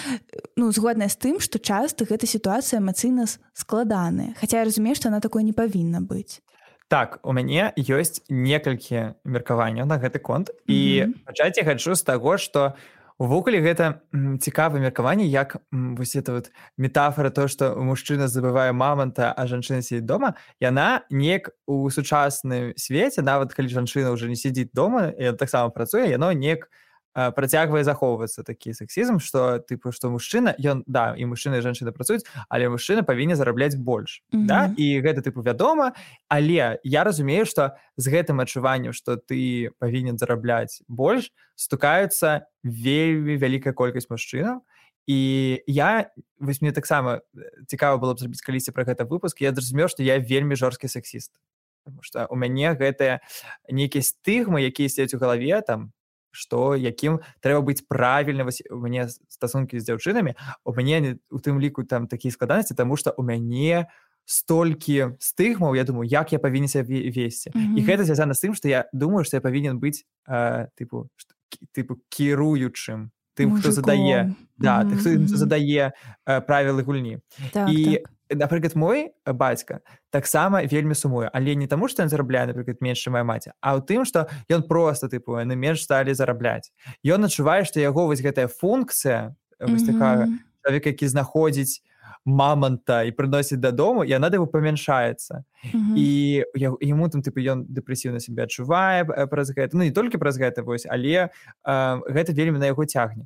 ну 0.55 0.71
згодная 0.71 1.09
з 1.09 1.17
тым 1.17 1.39
што 1.39 1.59
часта 1.59 2.05
гэта 2.05 2.27
сітуацыя 2.29 2.79
эмацыйна 2.79 3.25
складаная. 3.53 4.35
Хаця 4.39 4.61
я 4.61 4.65
разумею 4.65 4.95
што 4.95 5.09
она 5.09 5.19
такое 5.19 5.43
не 5.43 5.53
павінна 5.53 5.99
быць. 5.99 6.39
Так 6.87 7.19
у 7.23 7.33
мяне 7.33 7.73
ёсць 7.75 8.21
некалькі 8.29 9.17
меркаванняў 9.25 9.89
на 9.89 9.97
гэты 9.97 10.19
конт. 10.19 10.53
І 10.69 11.09
пачаць 11.25 11.57
я 11.57 11.65
хачу 11.65 11.95
з 11.95 12.03
таго 12.03 12.37
што 12.37 12.77
увогуле 13.23 13.63
гэта 13.63 14.03
м, 14.13 14.37
цікавае 14.39 14.81
меркаванне 14.83 15.25
як 15.31 15.57
вось 15.71 16.15
это 16.19 16.33
вот 16.35 16.51
метафора 16.77 17.29
то 17.31 17.47
што 17.47 17.73
мужчына 17.79 18.27
забывае 18.27 18.71
маманта 18.75 19.31
а 19.31 19.47
жанчына 19.47 19.81
сидзіць 19.81 20.05
дома 20.05 20.35
яна 20.59 21.03
неяк 21.09 21.51
у 21.65 21.89
сучасным 21.89 22.73
свеце 22.75 23.23
нават 23.23 23.55
калі 23.55 23.71
жанчына 23.71 24.11
ўжо 24.11 24.27
не 24.27 24.35
сядзіць 24.35 24.73
дома 24.75 25.07
і 25.15 25.33
таксама 25.39 25.71
працуе 25.71 26.09
яно 26.11 26.33
неяк 26.35 26.67
а, 26.67 26.82
працягвае 27.13 27.83
захоўвацца 27.83 28.43
такі 28.43 28.73
сексізм 28.73 29.19
што 29.21 29.61
тыпу 29.61 29.93
што 29.93 30.09
мужчына 30.09 30.55
ён 30.57 30.83
да 30.87 31.13
і 31.17 31.29
мужчына 31.29 31.61
і 31.61 31.65
жанчына 31.65 31.93
працуюць 31.93 32.25
але 32.49 32.69
мужчына 32.69 33.05
павінен 33.05 33.37
зарабляць 33.37 33.75
больш 33.75 34.23
да? 34.33 34.67
Мгм. 34.67 34.75
і 34.77 34.87
гэта 35.01 35.21
тыпу 35.21 35.45
вядома 35.45 35.93
але 36.27 36.79
я 36.83 37.03
разумею 37.03 37.45
што 37.45 37.77
з 37.97 38.09
гэтым 38.09 38.41
адчуваннем 38.41 38.93
што 38.93 39.17
ты 39.17 39.69
павінен 39.79 40.17
зарабляць 40.17 40.81
больш 40.87 41.29
стукаюцца 41.55 42.47
вельмі 42.63 43.37
вялікая 43.37 43.73
колькасць 43.73 44.09
мужчынаў. 44.09 44.63
І 45.05 45.59
я 45.67 46.11
вось 46.39 46.61
мне 46.61 46.71
таксама 46.71 47.19
э, 47.35 47.65
цікава 47.67 47.97
было 47.97 48.15
б 48.15 48.19
зрабіць 48.19 48.41
калісьці 48.41 48.71
пра 48.71 48.87
гэта 48.87 49.03
выпуск 49.03 49.43
я 49.43 49.51
зразумеў 49.51 49.91
што 49.91 50.03
я 50.03 50.17
вельмі 50.17 50.55
жорсткі 50.55 50.87
сексіст. 50.87 51.35
Потому 51.83 52.03
что 52.03 52.25
у 52.31 52.35
мяне 52.39 52.71
гэтыя 52.71 53.19
нейкія 53.67 53.99
стыгмы 53.99 54.63
якія 54.63 54.87
сядзяць 54.87 55.19
у 55.19 55.19
галаве 55.19 55.59
там 55.61 55.91
што 56.33 56.73
якім 56.75 57.21
трэба 57.45 57.61
быць 57.61 57.85
правільна 57.87 58.43
вось 58.43 58.65
у 58.73 58.81
мяне 58.81 59.05
стасункі 59.29 59.77
з 59.79 59.85
дзяўчынамі 59.85 60.33
у 60.65 60.73
мяне 60.73 60.97
не- 61.01 61.17
у 61.29 61.37
тым 61.37 61.61
ліку 61.61 61.85
там 61.85 62.07
такія 62.09 62.33
складанасці 62.33 62.73
таму 62.75 62.97
што 62.97 63.13
у 63.17 63.23
мяне 63.23 63.85
столькі 64.25 65.13
стыгмаў 65.19 65.75
я 65.77 65.83
думаю 65.83 66.09
як 66.09 66.33
я 66.33 66.39
павінен 66.39 66.67
сябе 66.67 67.11
весці 67.11 67.51
і 67.53 67.59
Мгм. 67.59 67.85
гэта 67.85 68.03
звязана 68.03 68.33
з 68.33 68.41
тым 68.41 68.55
што 68.57 68.67
я 68.67 68.89
думаю 68.93 69.23
што 69.23 69.37
я 69.37 69.41
павінен 69.41 69.77
быць 69.79 70.03
э, 70.27 70.67
тыпу 70.79 71.07
што- 71.15 71.35
тыпу 71.75 71.99
кіруючым 72.09 73.11
тым 73.35 73.57
хто 73.59 73.71
задае 73.71 74.23
Мужиком. 74.23 74.47
да 74.57 74.83
ты 74.83 74.95
хто 74.97 75.09
мгм. 75.09 75.27
задае 75.27 75.93
э, 76.25 76.41
правілы 76.41 76.83
гульні 76.83 77.19
так, 77.51 77.69
і 77.69 78.01
так. 78.29 78.39
напрыклад 78.39 78.75
мой 78.75 79.11
э, 79.25 79.33
бацька 79.33 79.79
таксама 80.11 80.61
вельмі 80.63 80.95
сумуе 80.95 81.29
але 81.33 81.55
не 81.55 81.67
таму 81.67 81.87
што 81.87 82.03
ён 82.03 82.09
зарабляе 82.09 82.47
напрыклад 82.47 82.77
менш 82.81 83.01
чым 83.01 83.13
мая 83.13 83.23
маці 83.23 83.51
а 83.61 83.77
ў 83.77 83.81
тым 83.81 84.05
што 84.05 84.27
ён 84.49 84.67
просто 84.67 85.09
тыпу 85.09 85.39
яны 85.41 85.55
менш 85.55 85.83
сталі 85.83 86.13
зарабляць 86.13 86.71
ён 87.05 87.25
адчувае 87.25 87.65
што 87.65 87.79
яго 87.79 88.05
вось 88.07 88.21
гэтая 88.21 88.47
функцыя 88.47 89.35
э, 89.59 89.65
вось 89.65 89.83
такая 89.83 90.25
Мгм. 90.27 90.39
чалавек 90.63 90.85
які 90.85 91.07
знаходзіць 91.07 91.81
маманта 92.25 93.03
і 93.03 93.11
прыносіць 93.11 93.59
дадому 93.59 94.03
яна 94.07 94.29
дыву 94.29 94.47
памяншаецца 94.47 95.43
Мгм. 95.73 95.95
і 95.97 96.43
я- 96.55 96.77
яму 96.81 97.09
там 97.09 97.21
тыпу 97.21 97.39
ён 97.43 97.65
дэпрэсіўна 97.67 98.19
себе 98.19 98.43
адчувае 98.43 99.03
э, 99.03 99.27
праз 99.27 99.51
гэта 99.51 99.73
ну 99.73 99.83
не 99.83 99.91
толькі 99.91 100.17
праз 100.17 100.39
гэта 100.39 100.63
вось 100.63 100.85
але 100.89 101.29
э, 101.29 102.01
гэта 102.07 102.31
вельмі 102.33 102.59
на 102.59 102.65
яго 102.65 102.85
цягне. 102.85 103.25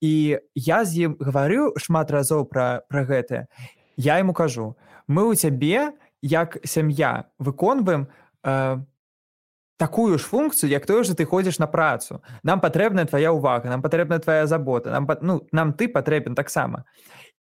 І 0.00 0.38
я 0.54 0.84
з 0.84 1.08
ім 1.08 1.16
гаварыў 1.18 1.78
шмат 1.78 2.10
разоў 2.10 2.44
пра 2.44 2.82
пра 2.88 3.04
гэтае. 3.04 3.46
Я 3.96 4.18
ему 4.18 4.32
кажу 4.32 4.76
мы 5.08 5.24
у 5.26 5.34
цябе 5.34 5.92
як 6.22 6.58
сям'я 6.64 7.24
выконваем 7.38 8.06
э, 8.44 8.78
такую 9.78 10.18
ж 10.18 10.22
функцыю 10.22 10.70
як 10.70 10.86
тое 10.86 11.02
że 11.02 11.14
ты 11.14 11.24
ходзіш 11.24 11.58
на 11.58 11.66
працу. 11.66 12.20
Нам 12.42 12.60
патрэбная 12.60 13.06
твоя 13.06 13.32
ўвага 13.32 13.68
нам 13.68 13.82
патрэбна 13.82 14.18
твоя 14.18 14.46
забота 14.46 14.90
нам 14.90 15.08
ну 15.22 15.46
нам 15.52 15.72
ты 15.72 15.88
патрэбен 15.88 16.34
таксама 16.34 16.84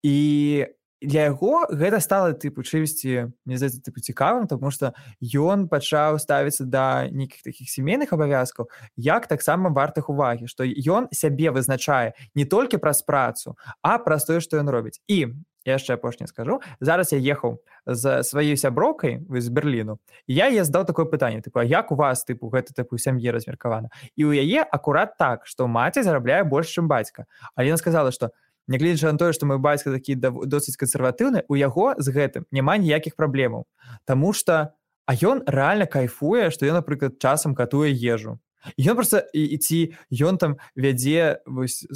і 0.03 0.65
для 1.01 1.31
яго 1.31 1.67
гэта 1.71 1.99
стала 2.03 2.35
тыпу 2.35 2.63
чымсьці 2.63 3.31
мне 3.47 3.55
здаецца 3.57 3.79
тыпу 3.79 4.03
цікавым 4.03 4.47
тому 4.51 4.71
что 4.71 4.93
ён 5.23 5.67
пачаў 5.71 6.19
ставіцца 6.19 6.67
да 6.67 7.07
нейкіх 7.07 7.43
таких 7.43 7.71
сямейных 7.71 8.11
абавязкаў 8.11 8.67
як 8.95 9.27
таксама 9.27 9.71
вартых 9.71 10.11
увагі 10.11 10.51
што 10.51 10.67
ён 10.67 11.07
сябе 11.11 11.51
вызначае 11.55 12.13
не 12.35 12.43
толькі 12.43 12.83
праз 12.83 13.01
працу 13.03 13.55
а 13.81 13.97
праз 13.99 14.27
тое 14.27 14.39
што 14.43 14.59
ён 14.59 14.67
робіць. 14.69 14.99
І 15.07 15.39
яшчэ 15.65 15.93
апошні 15.93 16.27
скажу. 16.27 16.59
Зараз 16.79 17.13
я 17.13 17.19
ехаў 17.19 17.59
за 17.85 18.23
сваёй 18.23 18.57
сяброкай 18.57 19.19
вы 19.27 19.41
з 19.41 19.49
берерліну 19.49 19.99
я 20.27 20.47
я 20.47 20.63
здаў 20.63 20.85
такое 20.85 21.05
пытанне 21.05 21.41
тыпу 21.41 21.63
як 21.63 21.91
у 21.91 21.95
вас 21.95 22.25
тыпу 22.25 22.49
гэта 22.51 22.73
такую 22.73 22.99
сям'і 22.99 23.31
размеркавана? 23.31 23.89
І 24.15 24.27
ў 24.27 24.43
яе 24.43 24.63
акурат 24.63 25.15
так 25.17 25.47
што 25.47 25.67
маці 25.67 26.03
зарабляе 26.03 26.43
больш 26.43 26.75
чым 26.75 26.87
бацька. 26.87 27.25
Але 27.55 27.71
яна 27.71 27.77
сказала 27.77 28.11
что 28.11 28.27
у 28.27 28.31
нягледзячы 28.69 29.11
на 29.11 29.17
тое 29.17 29.33
што 29.33 29.49
мой 29.49 29.57
бацька 29.57 29.91
такі 29.91 30.15
досыць 30.15 30.77
кансерватыўны 30.77 31.43
у 31.49 31.57
яго 31.59 31.93
з 31.97 32.13
гэтым 32.13 32.45
няма 32.53 32.77
ніякіх 32.77 33.17
праблемаў. 33.17 33.65
Таму 34.05 34.33
что 34.33 34.77
а 35.09 35.11
ён 35.17 35.41
рэальна 35.49 35.89
кайфуе 35.89 36.53
што 36.53 36.69
ён 36.69 36.79
напрыклад 36.79 37.17
часам 37.17 37.57
катуе 37.57 37.89
ежу. 37.89 38.37
Ён 38.77 38.95
просто 38.95 39.23
і 39.33 39.57
ці 39.57 39.95
ён 40.11 40.37
там 40.37 40.57
вядзе 40.75 41.39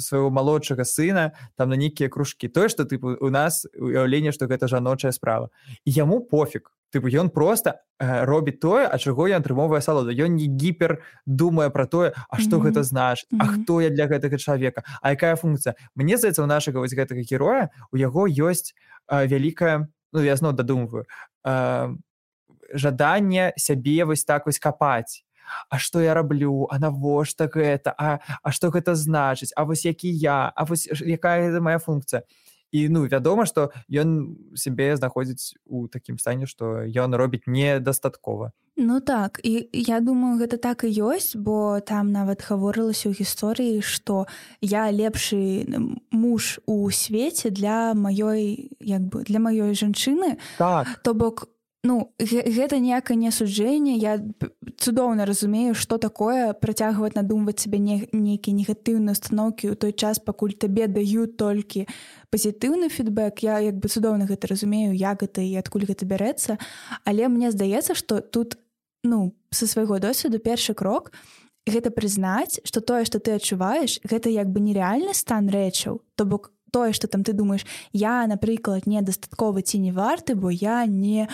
свайго 0.00 0.30
малодшага 0.34 0.84
сына 0.84 1.36
там 1.56 1.70
на 1.70 1.76
нейкія 1.76 2.08
кружкі. 2.08 2.48
Тое 2.48 2.68
што 2.68 2.88
тыпу 2.88 3.14
у 3.20 3.30
нас 3.30 3.68
уяўленне 3.76 4.32
што 4.32 4.48
гэта 4.50 4.66
жаночая 4.68 5.12
справа. 5.12 5.52
І 5.84 5.92
яму 5.92 6.20
пофиг 6.24 6.72
тыпу 6.94 7.10
ён 7.10 7.30
просто 7.34 7.82
э, 7.98 8.24
робіць 8.24 8.60
тое 8.62 8.86
а 8.86 8.98
чаго 8.98 9.26
я 9.28 9.42
атрымоўвае 9.42 9.82
салода 9.82 10.14
ён 10.14 10.38
не 10.38 10.46
гіпер 10.46 11.02
думае 11.26 11.70
про 11.70 11.86
тое 11.86 12.14
А 12.28 12.38
что 12.38 12.56
mm 12.56 12.60
-hmm. 12.60 12.64
гэта 12.66 12.82
знач 12.82 13.26
А 13.38 13.46
хто 13.46 13.80
я 13.80 13.90
для 13.90 14.06
гэтага 14.06 14.38
чалавека 14.38 14.82
А 15.02 15.10
якая 15.10 15.36
функція 15.36 15.74
Мне 15.94 16.16
здаецца 16.16 16.42
у 16.42 16.46
нашага 16.46 16.78
вось 16.78 16.94
гэтага 16.94 17.22
героя 17.30 17.68
у 17.92 17.96
яго 17.96 18.28
ёсць 18.28 18.74
э, 19.12 19.26
вялікая 19.26 19.88
ну 20.12 20.22
я 20.22 20.36
зноў 20.36 20.52
дадумваю 20.52 21.04
э, 21.46 21.94
жаданне 22.74 23.52
сябе 23.56 24.04
вось 24.04 24.24
так 24.24 24.46
вось 24.46 24.58
капаць. 24.58 25.24
А 25.68 25.78
што 25.78 26.00
я 26.00 26.14
раблю? 26.14 26.66
А 26.70 26.78
навошта 26.78 27.46
гэта? 27.46 27.94
А 27.98 28.18
А 28.42 28.50
што 28.50 28.70
гэта 28.70 28.94
значыць? 28.94 29.52
А 29.56 29.64
вось 29.64 29.84
які 29.84 30.08
я? 30.08 30.52
А 30.56 30.64
вось 30.64 30.88
якая 30.88 31.60
моя 31.60 31.78
функція 31.78 32.22
і 32.74 32.88
ну 32.90 33.06
вядома 33.06 33.46
што 33.46 33.70
ён 33.86 34.34
сябе 34.58 34.90
знаходзіць 34.98 35.54
у 35.70 35.86
такім 35.86 36.18
стане 36.18 36.50
што 36.50 36.82
ён 36.82 37.14
робіць 37.14 37.46
недастаткова. 37.46 38.50
Ну 38.76 38.98
так 38.98 39.38
і 39.46 39.70
я 39.70 40.02
думаю 40.02 40.42
гэта 40.42 40.58
так 40.58 40.82
і 40.82 40.90
ёсць 40.90 41.38
бо 41.38 41.78
там 41.86 42.10
нават 42.10 42.42
гаворылася 42.42 43.06
ў 43.06 43.14
гісторыі 43.14 43.78
што 43.78 44.26
я 44.58 44.90
лепшы 44.90 45.62
муж 46.10 46.58
у 46.66 46.90
свеце 46.90 47.54
для 47.54 47.94
маёй 47.94 48.74
як 48.82 49.06
бы 49.06 49.22
для 49.22 49.38
маёй 49.38 49.78
жанчыны. 49.78 50.42
Так. 50.58 50.98
То 51.06 51.14
бок 51.14 51.54
ну 51.84 52.10
гэта 52.18 52.80
ніякае 52.80 53.14
не 53.20 53.28
асуджэнне 53.28 53.94
я 54.00 54.16
цудоўна 54.80 55.28
разумею 55.28 55.76
што 55.76 56.00
такое 56.00 56.56
працягваць 56.56 57.14
надумваць 57.14 57.60
сабе 57.60 57.78
не 57.78 58.08
нейкія 58.10 58.56
негатыўныя 58.56 59.12
установкі 59.12 59.70
ў 59.70 59.76
той 59.76 59.92
час 59.92 60.18
пакуль 60.18 60.56
табе 60.56 60.88
даюць 60.88 61.36
толькі 61.36 61.84
пазітыўны 62.34 62.90
фідбэк 62.90 63.46
я 63.46 63.60
як 63.62 63.78
бы 63.78 63.86
цудоўна 63.86 64.26
гэта 64.26 64.50
разумею 64.50 64.90
як 64.98 65.22
гэта 65.22 65.38
і 65.46 65.54
адкуль 65.62 65.86
гэта 65.86 66.02
бярэцца 66.02 66.58
але 67.06 67.30
мне 67.30 67.54
здаецца 67.54 67.94
што 67.94 68.18
тут 68.18 68.58
ну 69.06 69.30
са 69.54 69.70
свайго 69.70 70.02
досведу 70.02 70.42
першы 70.42 70.74
крок 70.74 71.14
гэта 71.70 71.94
прызнаць 71.94 72.58
што 72.66 72.82
тое 72.82 73.06
што 73.06 73.22
ты 73.22 73.38
адчуваеш 73.38 74.02
гэта 74.02 74.34
як 74.34 74.50
бы 74.50 74.58
нереальны 74.58 75.14
стан 75.14 75.46
рэчаў 75.46 76.02
то 76.18 76.26
бок 76.26 76.50
тое 76.74 76.92
что 76.92 77.06
там 77.06 77.22
ты 77.22 77.32
думаешь 77.32 77.66
я 77.92 78.26
напрыклад 78.26 78.86
недастаткова 78.90 79.62
ці 79.62 79.78
не 79.78 79.92
варты 79.92 80.34
бо 80.34 80.50
я 80.50 80.86
не 80.86 81.28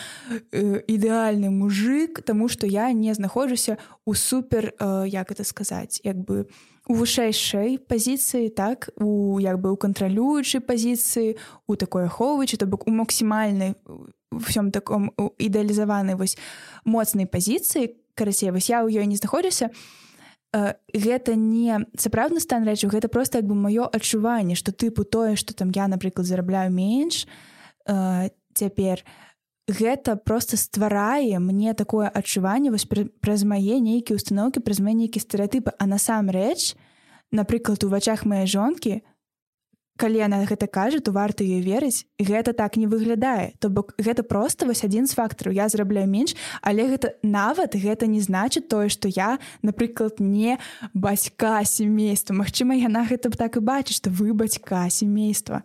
э, 0.52 0.84
ідэальны 0.84 1.48
мужик 1.48 2.20
тому 2.22 2.48
что 2.48 2.66
я 2.66 2.92
не 2.92 3.14
знаходжуся 3.14 3.78
у 4.04 4.12
супер 4.12 4.74
э, 4.78 5.04
як 5.08 5.32
это 5.32 5.44
сказаць 5.44 6.00
як 6.04 6.16
бы 6.16 6.44
у 6.44 6.79
вышэйшай 6.94 7.78
пазіцыі 7.78 8.50
так 8.50 8.90
у 8.96 9.38
як 9.40 9.60
бы 9.60 9.70
у 9.72 9.76
кантралюючай 9.76 10.60
пазіцыі 10.60 11.38
у 11.66 11.76
такой 11.76 12.10
ахоўваючы 12.10 12.56
то 12.56 12.66
бок 12.66 12.86
у 12.86 12.90
максімальнай 12.90 13.74
всём 14.30 14.70
таком 14.70 15.10
ідэалізаванай 15.38 16.14
вось 16.14 16.38
моцнай 16.84 17.26
пазіцыі 17.26 17.94
карацей 18.14 18.50
вось 18.50 18.70
я 18.70 18.82
ў 18.82 18.90
ёй 18.90 19.06
не 19.06 19.16
знаходжуся 19.16 19.68
то 19.68 19.74
Э, 20.52 20.74
гэта 20.92 21.36
не 21.38 21.78
сапраўдны 21.94 22.42
стан 22.42 22.66
рэчаў 22.66 22.90
гэта 22.90 23.06
просто 23.06 23.38
як 23.38 23.46
бы 23.46 23.54
маё 23.54 23.86
адчуванне 23.86 24.58
што 24.58 24.74
тыпу 24.74 25.06
тое 25.06 25.38
што 25.38 25.54
там 25.54 25.70
я 25.70 25.86
напрыклад 25.86 26.26
зарабляю 26.26 26.74
менш 26.74 27.28
э, 27.86 28.30
цяпер 28.54 29.06
гэта 29.68 30.16
просто 30.16 30.56
стварае 30.56 31.38
мне 31.38 31.74
такое 31.74 32.08
адчуванне 32.08 32.72
праз 33.20 33.44
мае 33.44 33.80
нейкія 33.80 34.16
установкі 34.16 34.60
праз 34.60 34.80
мае 34.80 34.94
нейкія 34.94 35.22
стэеатыпы 35.22 35.74
а 35.78 35.86
насамрэч 35.86 36.74
напрыклад 37.30 37.84
у 37.84 37.88
вачах 37.88 38.24
мае 38.24 38.46
жонкі 38.46 39.02
калі 40.00 40.16
яна 40.24 40.40
гэта 40.48 40.64
кажа 40.64 41.00
то 41.04 41.12
варта 41.12 41.44
ёй 41.44 41.60
верыць. 41.60 42.08
Гэта 42.16 42.56
так 42.56 42.80
не 42.80 42.88
выглядае. 42.88 43.52
То 43.60 43.68
бок 43.68 43.92
гэта 44.00 44.24
просто 44.24 44.64
вось 44.64 44.80
адзін 44.80 45.04
з 45.04 45.12
фактараў. 45.12 45.52
Я 45.52 45.68
зарабляю 45.68 46.08
менш 46.08 46.32
але 46.64 46.88
гэта 46.88 47.20
нават 47.22 47.76
гэта 47.76 48.08
не 48.08 48.24
значыць 48.24 48.64
тое 48.64 48.88
што 48.88 49.12
я 49.12 49.36
напрыклад 49.60 50.16
не 50.20 50.56
бацька 50.94 51.60
семейства 51.68 52.32
Мачыма 52.32 52.80
яна 52.80 53.04
гэта 53.04 53.28
б 53.28 53.36
так 53.36 53.60
і 53.60 53.60
бачыць 53.60 54.00
што 54.00 54.08
вы 54.08 54.32
бацька 54.32 54.88
семейства 54.88 55.62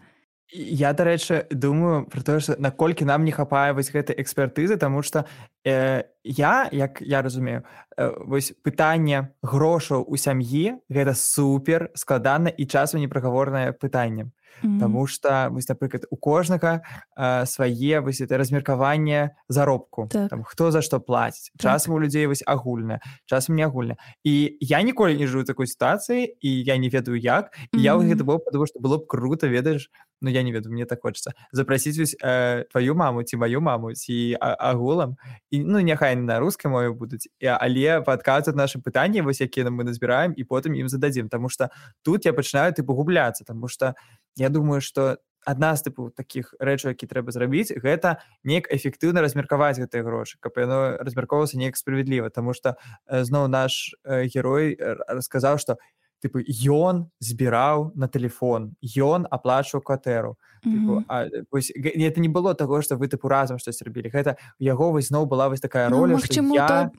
я 0.52 0.94
дарэчы 0.94 1.48
думаю 1.50 2.06
про 2.06 2.22
тое 2.22 2.40
что 2.40 2.56
наколькі 2.60 3.06
нам 3.06 3.26
не 3.26 3.32
хапае 3.32 3.74
вось 3.74 3.92
гэтай 3.92 4.16
экспертызы 4.22 4.78
тому 4.78 5.02
что 5.02 5.26
э, 5.66 6.04
я 6.24 6.70
як 6.72 7.02
я 7.02 7.22
разумею 7.22 7.64
э, 7.98 8.12
вось 8.26 8.54
пытанне 8.64 9.34
грошаў 9.42 10.06
у 10.08 10.18
сям'і 10.18 10.78
гэта 10.90 11.16
супер 11.16 11.90
складана 11.96 12.50
і 12.50 12.66
часу 12.66 12.98
непрагаворнае 12.98 13.74
пытанне 13.74 14.32
Mm 14.64 14.72
-hmm. 14.72 14.80
Таму 14.80 15.08
што 15.08 15.50
вось 15.52 15.70
напрыклад 15.70 16.06
у 16.10 16.18
кожнага 16.18 16.82
э, 17.18 17.46
свае 17.46 18.00
вось 18.00 18.22
это 18.22 18.38
размеркаванне 18.38 19.36
заробку 19.50 20.08
так. 20.12 20.30
там, 20.30 20.44
хто 20.44 20.72
за 20.72 20.82
што 20.82 21.00
плаціць 21.00 21.52
так. 21.52 21.62
часам 21.62 21.94
у 21.94 22.00
людзей 22.00 22.28
вось 22.28 22.44
агульна 22.46 23.00
часам 23.26 23.56
не 23.56 23.66
агульна 23.66 23.96
і 24.24 24.58
я 24.62 24.82
ніколі 24.82 25.18
не 25.18 25.28
жыву 25.28 25.44
такой 25.44 25.68
сітуацыі 25.68 26.38
і 26.42 26.64
я 26.64 26.78
не 26.78 26.90
ведаю 26.90 27.18
як 27.18 27.46
mm 27.46 27.80
-hmm. 27.80 27.84
я 27.84 27.98
гэта 27.98 28.24
было 28.24 28.40
потому 28.40 28.66
што 28.66 28.80
было 28.80 28.98
б 28.98 29.08
круто 29.08 29.48
ведаеш 29.48 29.92
Ну 30.21 30.30
я 30.30 30.43
не 30.43 30.51
веду 30.51 30.69
мне 30.69 30.86
так 30.86 31.01
хочется. 31.01 31.34
Запрасіць 31.51 31.97
вось 31.99 32.15
э, 32.23 32.63
твою 32.71 32.95
маму 32.95 33.23
ці 33.23 33.38
маю 33.38 33.62
маму 33.62 33.93
ці 33.93 34.38
агулам 34.39 35.17
і 35.51 35.63
ну 35.63 35.80
няхай 35.80 36.15
на 36.15 36.39
рускай 36.39 36.71
мове 36.71 36.91
будуць 36.91 37.28
але 37.41 38.01
падказваць 38.01 38.56
наши 38.56 38.80
пытанні 38.80 39.21
вось 39.21 39.41
якія 39.41 39.69
мы 39.69 39.84
назбіраем 39.84 40.34
і 40.38 40.43
потым 40.43 40.73
ім 40.73 40.89
зададзім 40.89 41.30
Таму 41.30 41.49
что 41.49 41.69
тут 42.04 42.25
я 42.25 42.34
пачынаю 42.34 42.73
ты 42.73 42.84
погубляцца 42.84 43.43
тому 43.45 43.67
что 43.67 43.95
я 44.36 44.49
думаю 44.49 44.82
что 44.82 45.17
адна 45.45 45.75
з 45.75 45.86
тыпу 45.86 46.10
таких 46.10 46.54
рэчаў 46.60 46.97
які 46.97 47.06
трэба 47.08 47.32
зрабіць 47.32 47.71
гэта 47.71 48.17
неяк 48.43 48.67
эфектыўна 48.73 49.21
размеркаваць 49.21 49.78
гэтыя 49.78 50.01
грошы 50.04 50.41
каб 50.41 50.58
яно 50.58 50.97
размяркоўвалася 50.97 51.62
неяк 51.62 51.78
справядліва 51.78 52.30
тому 52.34 52.54
что 52.54 52.75
э, 53.06 53.23
зноў 53.23 53.47
наш 53.47 53.93
э, 54.04 54.25
герой 54.25 54.75
расказаў 55.08 55.62
что 55.62 55.78
тыпу 56.26 56.42
ён 56.66 57.06
збіраў 57.22 57.94
на 57.96 58.08
телефон 58.10 58.74
ён 58.98 59.30
аплачваў 59.30 59.86
кватэру 59.86 60.36
это 60.66 62.20
не 62.20 62.28
было 62.28 62.54
того 62.54 62.82
что 62.82 62.98
вы 62.98 63.08
тыпу 63.08 63.30
разам 63.30 63.60
штось 63.60 63.82
рабілі 63.82 64.10
гэта 64.10 64.38
яго 64.60 64.92
вось 64.92 65.08
зноў 65.14 65.26
была 65.26 65.50
вось 65.50 65.62
такая 65.62 65.90
роля 65.90 66.18
ну, 66.18 66.54
я 66.56 66.90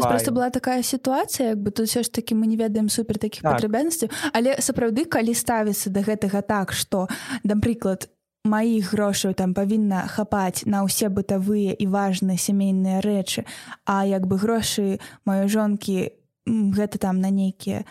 просто 0.00 0.32
была 0.32 0.50
такая 0.50 0.82
сітуацыя 0.82 1.56
як 1.56 1.58
бы 1.58 1.70
тут 1.70 1.88
все 1.88 2.02
ж 2.02 2.12
таки 2.12 2.34
мы 2.34 2.46
не 2.46 2.56
ведаем 2.56 2.88
супер 2.88 3.18
таких 3.18 3.42
так. 3.42 3.52
патрабянасцяў 3.52 4.10
але 4.32 4.60
сапраўды 4.60 5.04
калі 5.04 5.34
ставіцца 5.34 5.90
до 5.90 6.00
гэтага 6.00 6.42
так 6.42 6.72
что 6.72 7.08
напрыклад 7.44 8.08
маіх 8.44 8.92
грошаў 8.92 9.32
там 9.32 9.54
павінна 9.56 10.04
хапаць 10.06 10.68
на 10.68 10.84
ўсе 10.84 11.08
бытавыя 11.08 11.72
і 11.72 11.86
важныя 11.88 12.36
сямейныя 12.36 13.00
рэчы 13.00 13.48
а 13.88 14.04
як 14.04 14.28
бы 14.28 14.36
грошы 14.36 15.00
маёй 15.24 15.48
жонкі 15.48 16.12
гэта 16.46 17.00
там 17.00 17.24
на 17.24 17.32
нейкія 17.32 17.88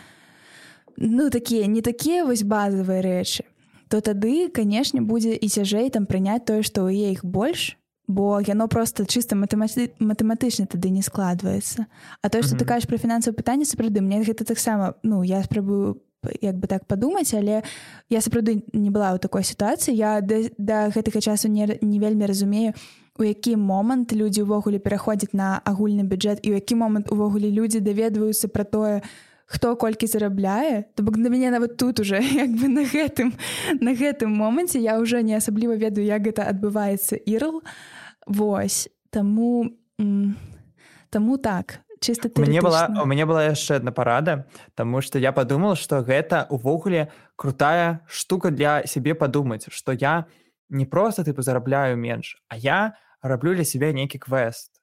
ну 0.96 1.30
такія 1.30 1.66
не 1.66 1.82
такія 1.82 2.24
вось 2.24 2.42
базавыя 2.42 3.02
рэчы 3.02 3.44
то 3.88 4.00
тады 4.00 4.48
канешне 4.48 5.00
будзе 5.00 5.34
і 5.36 5.48
цяжэй 5.48 5.90
там 5.90 6.06
прыняць 6.06 6.44
тое 6.44 6.62
што 6.62 6.88
ў 6.88 6.94
е 6.94 7.12
іх 7.12 7.24
больш 7.24 7.76
бо 8.06 8.40
яно 8.40 8.68
просто 8.68 9.06
чыста 9.06 9.36
матэматы... 9.36 9.96
матэматычна 9.98 10.66
тады 10.66 10.90
не 10.90 11.02
складваецца 11.02 11.86
А 12.22 12.28
тое 12.28 12.42
што 12.42 12.54
mm 12.54 12.58
-hmm. 12.58 12.64
ты 12.64 12.68
кажаш 12.68 12.86
пра 12.86 12.98
фінансавае 12.98 13.36
пытанне 13.36 13.64
сапраўды 13.64 14.00
мне 14.00 14.22
гэта 14.22 14.44
таксама 14.44 14.94
ну 15.02 15.24
я 15.24 15.42
спрабую 15.42 16.00
як 16.40 16.56
бы 16.56 16.66
так 16.66 16.84
падумаць 16.84 17.34
але 17.34 17.62
я 18.10 18.20
сапраўды 18.20 18.62
не 18.72 18.90
была 18.90 19.14
ў 19.14 19.18
такой 19.18 19.44
сітуацыі 19.44 19.94
я 19.96 20.20
да, 20.20 20.48
да 20.58 20.88
гэтага 20.88 21.20
часу 21.20 21.48
не, 21.48 21.78
не 21.80 21.98
вельмі 21.98 22.26
разумею 22.26 22.72
у 23.18 23.24
які 23.24 23.56
момант 23.56 24.12
людзі 24.12 24.42
ўвогуле 24.42 24.78
пераходзяць 24.78 25.32
на 25.32 25.60
агульны 25.64 26.02
бюджэт 26.02 26.42
і 26.42 26.50
ў 26.50 26.54
які 26.54 26.74
момант 26.74 27.12
увогуле 27.12 27.50
людзі 27.50 27.80
даведваюцца 27.80 28.48
пра 28.48 28.64
тое 28.64 29.02
хто 29.46 29.76
колькі 29.76 30.06
зарабляе 30.06 30.84
то 30.94 31.02
бок 31.02 31.16
на 31.16 31.28
мяне 31.28 31.50
нават 31.50 31.76
тут 31.76 32.00
уже 32.00 32.20
як 32.44 32.50
бы 32.50 32.68
на 32.68 32.84
гэтым 32.84 33.34
на 33.80 33.94
гэтым 33.94 34.30
моманце 34.30 34.78
я 34.78 34.98
ўжо 34.98 35.20
не 35.20 35.36
асабліва 35.36 35.76
ведаю 35.76 36.06
як 36.06 36.22
гэта 36.22 36.48
адбываецца 36.48 37.16
ірл 37.16 37.62
Вось. 38.26 38.88
Таму 39.10 39.70
таму 41.10 41.38
так. 41.38 41.80
Чыста 42.00 42.28
мне 42.36 42.60
была 42.60 42.88
у 43.02 43.06
мяне 43.06 43.24
была 43.24 43.44
яшчэ 43.44 43.76
одна 43.76 43.92
парада 43.92 44.46
Таму 44.74 45.00
што 45.00 45.18
я 45.18 45.32
падумал 45.32 45.76
што 45.76 46.02
гэта 46.02 46.46
увогуле 46.50 47.12
крутая 47.36 48.04
штука 48.08 48.50
для 48.50 48.84
сябе 48.84 49.14
падумаць 49.14 49.70
што 49.70 49.92
я 49.92 50.26
не 50.68 50.84
просто 50.84 51.24
тыпу 51.24 51.40
зарабляю 51.40 51.96
менш 51.96 52.36
а 52.48 52.56
я 52.56 52.98
раблю 53.22 53.54
для 53.54 53.64
сябе 53.64 53.92
нейкі 53.92 54.18
квест. 54.18 54.82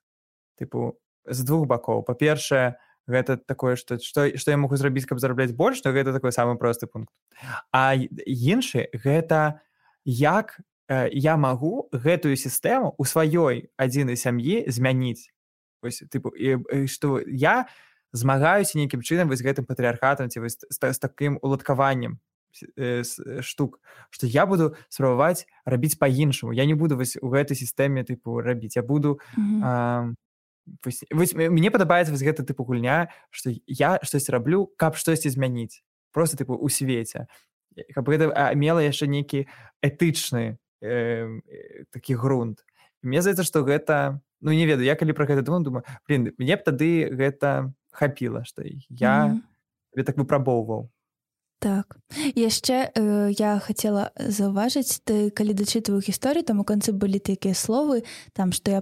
Тыпу 0.57 0.97
з 1.27 1.43
двух 1.43 1.67
бакоў 1.67 2.01
па-першае 2.07 2.79
гэта 3.11 3.37
такое 3.37 3.75
что 3.75 3.99
что 3.99 4.31
что 4.37 4.51
я 4.51 4.57
могу 4.57 4.75
зрабіць 4.75 5.05
каб 5.05 5.19
зарабляць 5.19 5.51
больш 5.51 5.81
то 5.81 5.91
гэта 5.91 6.13
такой 6.13 6.31
самы 6.31 6.57
просты 6.57 6.87
пункт. 6.87 7.11
А 7.71 7.95
іншы 7.95 8.87
гэта 8.93 9.61
як 10.05 10.59
э, 10.87 11.09
я 11.11 11.37
магу 11.37 11.89
гэтую 11.91 12.35
сістэму 12.35 12.95
у 12.97 13.03
сваёй 13.03 13.69
адзінай 13.77 14.15
сям'і 14.15 14.65
змяніць 14.71 15.29
ось 15.81 16.03
тыпу 16.09 16.31
что 16.87 17.19
я 17.27 17.67
змагаюся 18.13 18.77
нейкім 18.77 19.01
чынам 19.01 19.29
вось 19.29 19.43
гэтым 19.43 19.65
патрыархатам 19.65 20.29
ці 20.29 20.39
вось 20.39 20.59
з, 20.59 20.77
з 20.79 20.97
таким 20.99 21.39
уладкаваннем 21.41 22.19
э, 22.77 23.03
штук 23.41 23.79
что 24.09 24.27
я 24.27 24.45
буду 24.45 24.75
спрабаваць 24.89 25.47
рабіць 25.65 25.95
по-іншаму 25.95 26.53
я 26.53 26.65
не 26.65 26.73
буду 26.73 26.97
вось 26.97 27.17
у 27.21 27.29
гэтай 27.29 27.55
сістэме 27.55 28.03
тыпу 28.03 28.41
рабіць 28.41 28.75
я 28.75 28.83
буду 28.83 29.19
mm 29.37 29.43
-hmm. 29.43 29.61
э, 29.63 30.15
вось, 30.85 31.03
вось, 31.11 31.33
мне 31.33 31.71
падабаецца 31.71 32.11
вось 32.11 32.23
гэта 32.23 32.43
тыпу 32.43 32.63
гульня 32.63 33.09
што 33.29 33.51
я 33.67 33.99
штось 34.03 34.29
раблю 34.29 34.67
каб 34.77 34.95
штосьці 34.95 35.29
змяніць 35.29 35.83
просто 36.11 36.37
тыпу 36.37 36.55
у 36.55 36.69
свеце 36.69 37.27
каб 37.95 38.09
гэта 38.09 38.53
мела 38.55 38.83
яшчэ 38.83 39.07
нейкі 39.07 39.47
этычны 39.81 40.59
э, 40.83 41.39
такі 41.91 42.15
грунт. 42.15 42.65
Мне 43.01 43.21
здаецца 43.21 43.47
што 43.47 43.63
гэта 43.63 44.21
ну 44.41 44.51
не 44.51 44.65
ведаю 44.65 44.85
я 44.85 44.95
калі 44.95 45.13
пра 45.13 45.25
гэта 45.25 45.41
думаю 45.41 45.63
думаю 45.63 45.83
блин 46.07 46.33
мне 46.37 46.57
б 46.57 46.61
тады 46.65 47.09
гэта 47.09 47.73
хапіла 47.91 48.43
што 48.43 48.63
я 48.89 49.27
mm 49.27 49.41
-hmm. 49.95 50.03
так 50.03 50.17
выпрабоўваў 50.17 50.89
Так. 51.61 52.01
Яшчэ 52.33 52.89
э, 52.89 53.29
я 53.37 53.61
хацела 53.61 54.09
заўважыць 54.17 55.05
ты 55.05 55.29
калі 55.29 55.53
дачытваю 55.53 56.01
гісторыю 56.01 56.41
там 56.41 56.57
у 56.57 56.65
канцы 56.65 56.89
былі 56.89 57.21
такія 57.21 57.53
словы 57.53 58.01
там 58.33 58.49
што 58.49 58.71
я 58.71 58.81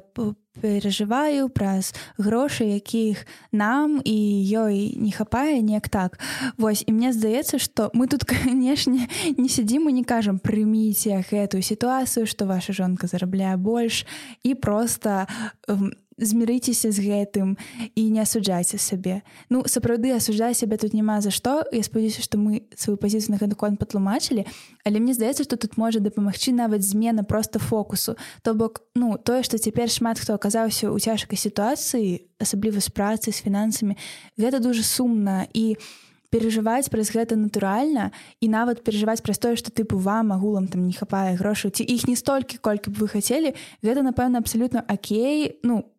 перажываю 0.55 1.51
праз 1.51 1.91
грошы 2.15 2.71
якіх 2.71 3.27
нам 3.51 3.99
і 3.99 4.15
ёй 4.63 4.95
не 4.95 5.11
хапае 5.11 5.59
неяк 5.59 5.91
так. 5.91 6.23
Вось 6.55 6.87
і 6.87 6.95
мне 6.95 7.11
здаецца 7.11 7.59
што 7.59 7.91
мы 7.91 8.07
тут 8.07 8.23
канешне 8.31 9.11
не 9.35 9.51
сядзім 9.51 9.91
і 9.91 9.99
не 9.99 10.07
кажам 10.07 10.39
прыміце 10.39 11.19
гэтую 11.27 11.59
сітуацыю 11.59 12.31
што 12.31 12.47
ваша 12.47 12.71
жонка 12.71 13.11
зарабляе 13.11 13.59
больш 13.59 14.07
і 14.47 14.55
просто 14.55 15.27
не 15.67 15.91
змірыцеся 16.19 16.91
з 16.91 16.99
гэтым 16.99 17.57
і 17.95 18.03
не 18.11 18.21
асуджайце 18.21 18.77
сабе 18.77 19.21
ну 19.49 19.63
сапраўды 19.65 20.11
асуджай 20.15 20.53
сябе 20.53 20.77
тут 20.77 20.93
няма 20.93 21.21
за 21.21 21.31
што. 21.31 21.63
Я 21.71 21.83
спадзяюся 21.83 22.21
што 22.21 22.37
мы 22.37 22.63
сваю 22.75 22.97
пазіцыю 22.99 23.35
на 23.35 23.39
гэты 23.41 23.55
кон 23.55 23.77
патлумачылі 23.79 24.45
але 24.85 24.99
мне 24.99 25.13
здаецца 25.13 25.43
што 25.43 25.55
тут 25.55 25.77
можа 25.77 25.99
дапамагчы 25.99 26.51
нават 26.51 26.83
змена 26.83 27.23
просто 27.23 27.59
фокусу. 27.59 28.15
То 28.43 28.53
бок 28.53 28.83
ну 28.95 29.17
тое 29.17 29.43
што 29.43 29.57
цяпер 29.57 29.89
шмат 29.89 30.19
хто 30.19 30.35
аказаўся 30.35 30.91
ў 30.91 30.99
цяжкай 30.99 31.37
сітуацыі 31.37 32.27
асабліва 32.39 32.79
з 32.79 32.89
працай 32.89 33.33
з 33.33 33.41
фінансамі 33.41 33.97
гэта 34.37 34.59
дужа 34.59 34.83
сумна. 34.83 35.47
І 35.53 35.75
у 35.75 36.07
перажываць 36.29 36.89
праз 36.93 37.09
гэта 37.13 37.35
натуральна 37.35 38.09
і 38.39 38.49
нават 38.49 38.83
перажываць 38.85 39.21
праз 39.25 39.41
тое 39.41 39.57
што 39.57 39.73
тыпу 39.73 39.97
вам 39.97 40.31
агулам 40.33 40.69
там 40.69 40.85
не 40.85 40.93
хапае 40.93 41.35
грошаў 41.41 41.73
ці 41.73 41.83
іх 41.83 42.05
не 42.05 42.15
столькі 42.15 42.61
колькі 42.61 42.93
б 42.93 43.01
вы 43.01 43.07
хацелі 43.09 43.53
гэта 43.81 44.05
напэўна 44.05 44.41
абсалютна 44.41 44.85
Окей 44.85 45.57
ну 45.63 45.89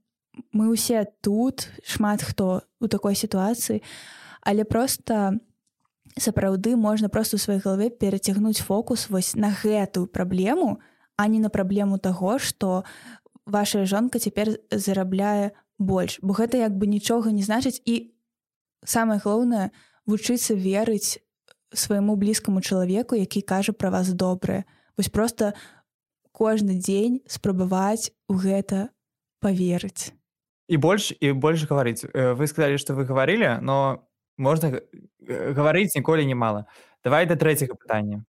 мы 0.53 0.71
ўсе 0.71 1.07
тут 1.21 1.69
шмат 1.85 2.23
хто 2.23 2.63
у 2.81 2.87
такой 2.87 3.15
сітуацыі 3.15 3.83
але 4.41 4.65
просто 4.65 5.41
сапраўды 6.17 6.77
можна 6.77 7.09
просто 7.09 7.37
у 7.37 7.43
сваёй 7.43 7.61
галаве 7.61 7.91
перацягнуць 7.91 8.63
фокус 8.63 9.11
вось 9.11 9.35
на 9.35 9.51
гэтую 9.51 10.07
праблему 10.07 10.81
а 11.17 11.27
не 11.29 11.39
на 11.39 11.51
праблему 11.51 11.99
таго 11.99 12.39
што 12.39 12.85
ваша 13.47 13.85
жонка 13.85 14.19
цяпер 14.19 14.59
зарабляе 14.71 15.53
больш. 15.79 16.19
Бо 16.23 16.35
гэта 16.35 16.61
як 16.61 16.77
бы 16.77 16.87
нічога 16.87 17.33
не 17.33 17.43
значыць 17.43 17.81
і 17.85 18.13
самае 18.85 19.19
галоўнае 19.19 19.71
вучыцца 20.07 20.55
верыць 20.55 21.19
свайму 21.73 22.17
блізкаму 22.17 22.61
чалавеку 22.61 23.17
які 23.17 23.41
кажа 23.41 23.73
пра 23.73 23.91
вас 23.91 24.13
добрае. 24.13 24.65
Вось 24.97 25.09
просто 25.09 25.55
кожны 26.33 26.77
дзень 26.77 27.21
спрабаваць 27.27 28.13
у 28.29 28.35
гэта 28.35 28.91
поверыць 29.41 30.13
і 30.71 30.77
больш 30.79 31.11
і 31.19 31.33
больш 31.35 31.67
гаварыць 31.67 32.07
э, 32.07 32.33
вы 32.39 32.47
сказалі 32.47 32.79
што 32.79 32.95
вы 32.95 33.03
гаварылі 33.05 33.59
но 33.61 34.07
можна 34.39 34.79
гаварыць 35.27 35.99
ніколі 35.99 36.23
немало 36.27 36.65
давай 37.03 37.27
да 37.27 37.35
трэцяга 37.35 37.75
пытання 37.75 38.23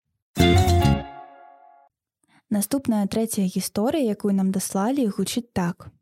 наступная 2.49 3.05
трэцяя 3.07 3.45
гісторыя 3.45 4.17
якую 4.17 4.35
нам 4.35 4.51
даслалі 4.51 5.07
гучыць 5.13 5.53
так. 5.53 5.93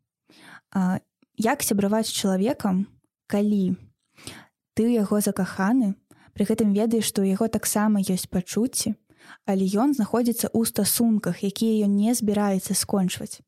А, 0.71 1.03
як 1.35 1.63
сябраваць 1.63 2.07
чалавекам 2.07 2.87
калі 3.27 3.75
ты 4.79 4.87
яго 4.95 5.19
закаханы 5.19 5.93
пры 6.33 6.47
гэтым 6.47 6.71
ведаеш 6.71 7.11
што 7.11 7.27
ў 7.27 7.35
яго 7.35 7.51
таксама 7.51 7.99
ёсць 7.99 8.31
пачуцці 8.31 8.95
але 9.45 9.67
ён 9.67 9.91
знаходзіцца 9.91 10.47
ў 10.55 10.63
стасунках 10.65 11.43
якія 11.43 11.85
ён 11.85 11.99
не 11.99 12.15
збіраецца 12.15 12.73
скончваць. 12.73 13.43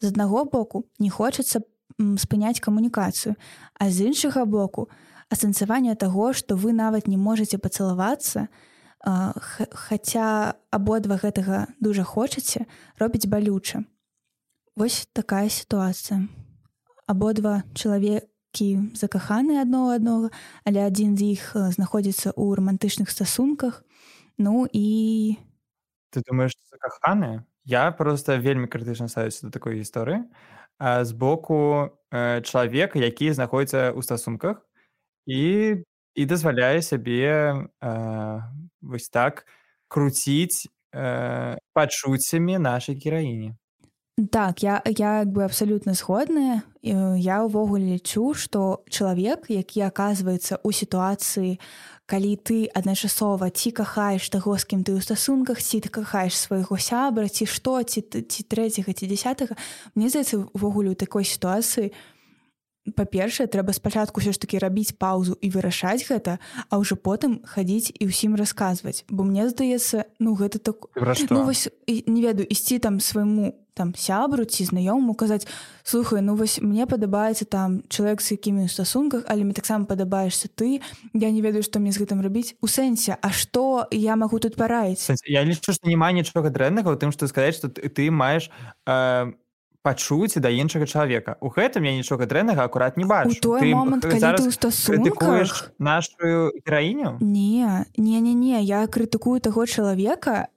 З 0.00 0.12
аднаго 0.12 0.44
боку 0.44 0.84
не 1.00 1.10
хочацца 1.10 1.64
спыняць 1.98 2.60
камунікацыю. 2.60 3.36
А 3.78 3.90
з 3.90 4.10
іншага 4.10 4.44
боку 4.44 4.88
асэнсаванне 5.30 5.94
таго 5.94 6.32
што 6.32 6.56
вы 6.56 6.72
нават 6.72 7.08
не 7.08 7.16
можете 7.16 7.58
пацалавацца 7.58 8.48
хаця 9.04 10.54
абодва 10.70 11.16
гэтага 11.20 11.66
дужа 11.80 12.04
хочаце 12.04 12.66
робіць 12.98 13.28
балюча. 13.28 13.84
Вось 14.76 15.06
такая 15.12 15.48
сітуацыя. 15.48 16.26
Абодва 17.06 17.62
чалавекі 17.74 18.96
закаханы 18.96 19.60
адно 19.60 19.92
аднога 19.92 20.30
але 20.64 20.86
адзін 20.88 21.16
з 21.20 21.36
іх 21.36 21.52
знаходзіцца 21.54 22.32
ў 22.32 22.58
рамантычных 22.58 23.10
стасунках. 23.10 23.84
Ну 24.38 24.66
і 24.72 25.36
ты 26.10 26.22
думаешь 26.26 26.56
закаханы 26.70 27.44
я 27.64 27.92
просто 27.92 28.36
вельмі 28.36 28.66
крытычна 28.68 29.08
ставіць 29.08 29.40
да 29.42 29.50
такой 29.50 29.80
гісторыі 29.80 30.24
з 30.80 31.12
боку 31.12 31.90
э, 32.10 32.42
чалавека 32.42 32.98
які 32.98 33.32
знаходіцца 33.32 33.94
ў 33.94 34.02
стасунках 34.02 34.66
і 35.26 35.76
і 36.14 36.22
дазваляе 36.26 36.82
сябе 36.82 37.66
э, 37.80 38.42
вось 38.82 39.08
так 39.08 39.46
круціць 39.88 40.66
э, 40.94 41.56
пачуццямі 41.72 42.58
нашай 42.58 42.98
гераіні 42.98 43.54
так 44.30 44.62
я 44.62 44.82
я 44.86 45.18
як 45.20 45.28
бы 45.28 45.44
абсалютна 45.44 45.94
згодная 45.94 46.62
я 46.82 47.42
ўвогуле 47.42 47.98
лічу 47.98 48.34
што 48.34 48.84
чалавек 48.88 49.50
які 49.50 49.88
аказваецца 49.90 50.62
ў 50.62 50.70
сітуацыі 50.70 51.58
у 51.58 51.94
калі 52.06 52.36
ты 52.36 52.68
адначасова 52.68 53.48
ці 53.48 53.70
кахаеш 53.72 54.28
таго 54.28 54.56
з 54.60 54.64
кім 54.68 54.84
ты 54.84 54.92
ў 54.92 55.00
стасунках 55.00 55.56
ці 55.56 55.80
ты 55.80 55.88
кахаеш 55.88 56.36
свайго 56.36 56.76
сябра 56.76 57.28
ці 57.32 57.48
што 57.48 57.80
ці 57.80 58.04
ці 58.04 58.40
трэцяга 58.44 58.92
ці 58.92 59.08
десятага 59.08 59.56
мне 59.96 60.12
здаецца 60.12 60.44
увогуле 60.52 60.92
у 60.92 60.98
такой 61.00 61.24
сітуацыі 61.24 61.96
па-першае 62.92 63.48
трэба 63.48 63.72
спачатку 63.72 64.20
ўсё 64.20 64.36
ж 64.36 64.38
такі 64.40 64.60
рабіць 64.60 64.92
паўзу 65.00 65.40
і 65.40 65.48
вырашаць 65.48 66.04
гэта 66.04 66.36
а 66.68 66.76
ўжо 66.76 67.00
потым 67.00 67.40
хадзіць 67.40 67.96
і 67.96 68.12
ўсім 68.12 68.36
расказваць. 68.36 69.08
Бо 69.08 69.24
мне 69.24 69.48
здаецца 69.48 70.04
ну 70.20 70.36
гэта 70.36 70.60
так 70.60 70.92
ну, 71.30 71.48
вось 71.48 71.72
не 71.88 72.20
ведаю 72.20 72.44
ісці 72.44 72.78
там 72.78 73.00
свайму 73.00 73.56
там 73.74 73.90
сябру 73.96 74.44
ці 74.44 74.64
знаёму 74.64 75.16
казаць 75.18 75.48
слухай 75.82 76.22
ну 76.22 76.36
вось 76.36 76.60
мне 76.62 76.86
падабаецца 76.86 77.44
там 77.44 77.82
чалавек 77.88 78.22
з 78.22 78.38
якімі 78.38 78.68
ў 78.68 78.70
стасунках 78.70 79.26
але 79.26 79.42
мне 79.42 79.56
таксама 79.56 79.84
падабаешься 79.84 80.46
ты 80.46 80.78
я 81.12 81.30
не 81.34 81.42
ведаю 81.42 81.66
што 81.66 81.80
мне 81.80 81.90
з 81.90 81.98
гэтым 81.98 82.22
рабіць 82.22 82.54
у 82.62 82.70
сэнсе 82.70 83.18
А 83.18 83.30
што 83.32 83.88
я 83.90 84.16
магу 84.16 84.38
тут 84.38 84.54
параіць? 84.56 85.10
Я 85.26 85.42
лічу 85.42 85.72
што 85.72 85.88
няма 85.88 86.12
нічога 86.12 86.52
дрэннага 86.52 86.94
у 86.94 87.00
тым 87.00 87.10
што 87.10 87.26
сказаць 87.26 87.58
што 87.58 87.68
ты 87.68 88.10
маеш 88.12 88.52
э, 88.86 89.32
пачуць 89.84 90.40
да 90.40 90.48
іншага 90.48 90.88
чалавека. 90.88 91.36
У 91.44 91.52
гэтым 91.52 91.84
я 91.84 91.92
нічога 91.92 92.24
дрэннага 92.24 92.64
акурат 92.64 92.96
не 92.96 93.04
бачу. 93.04 93.36
Той 93.44 93.76
момант 93.76 94.08
нашу 95.78 96.50
краіню 96.64 97.20
не 97.20 97.84
не 98.00 98.20
не 98.20 98.32
не 98.32 98.64
я 98.64 98.88
крытыкую 98.88 99.44
таго 99.44 99.68
чалавека 99.68 100.48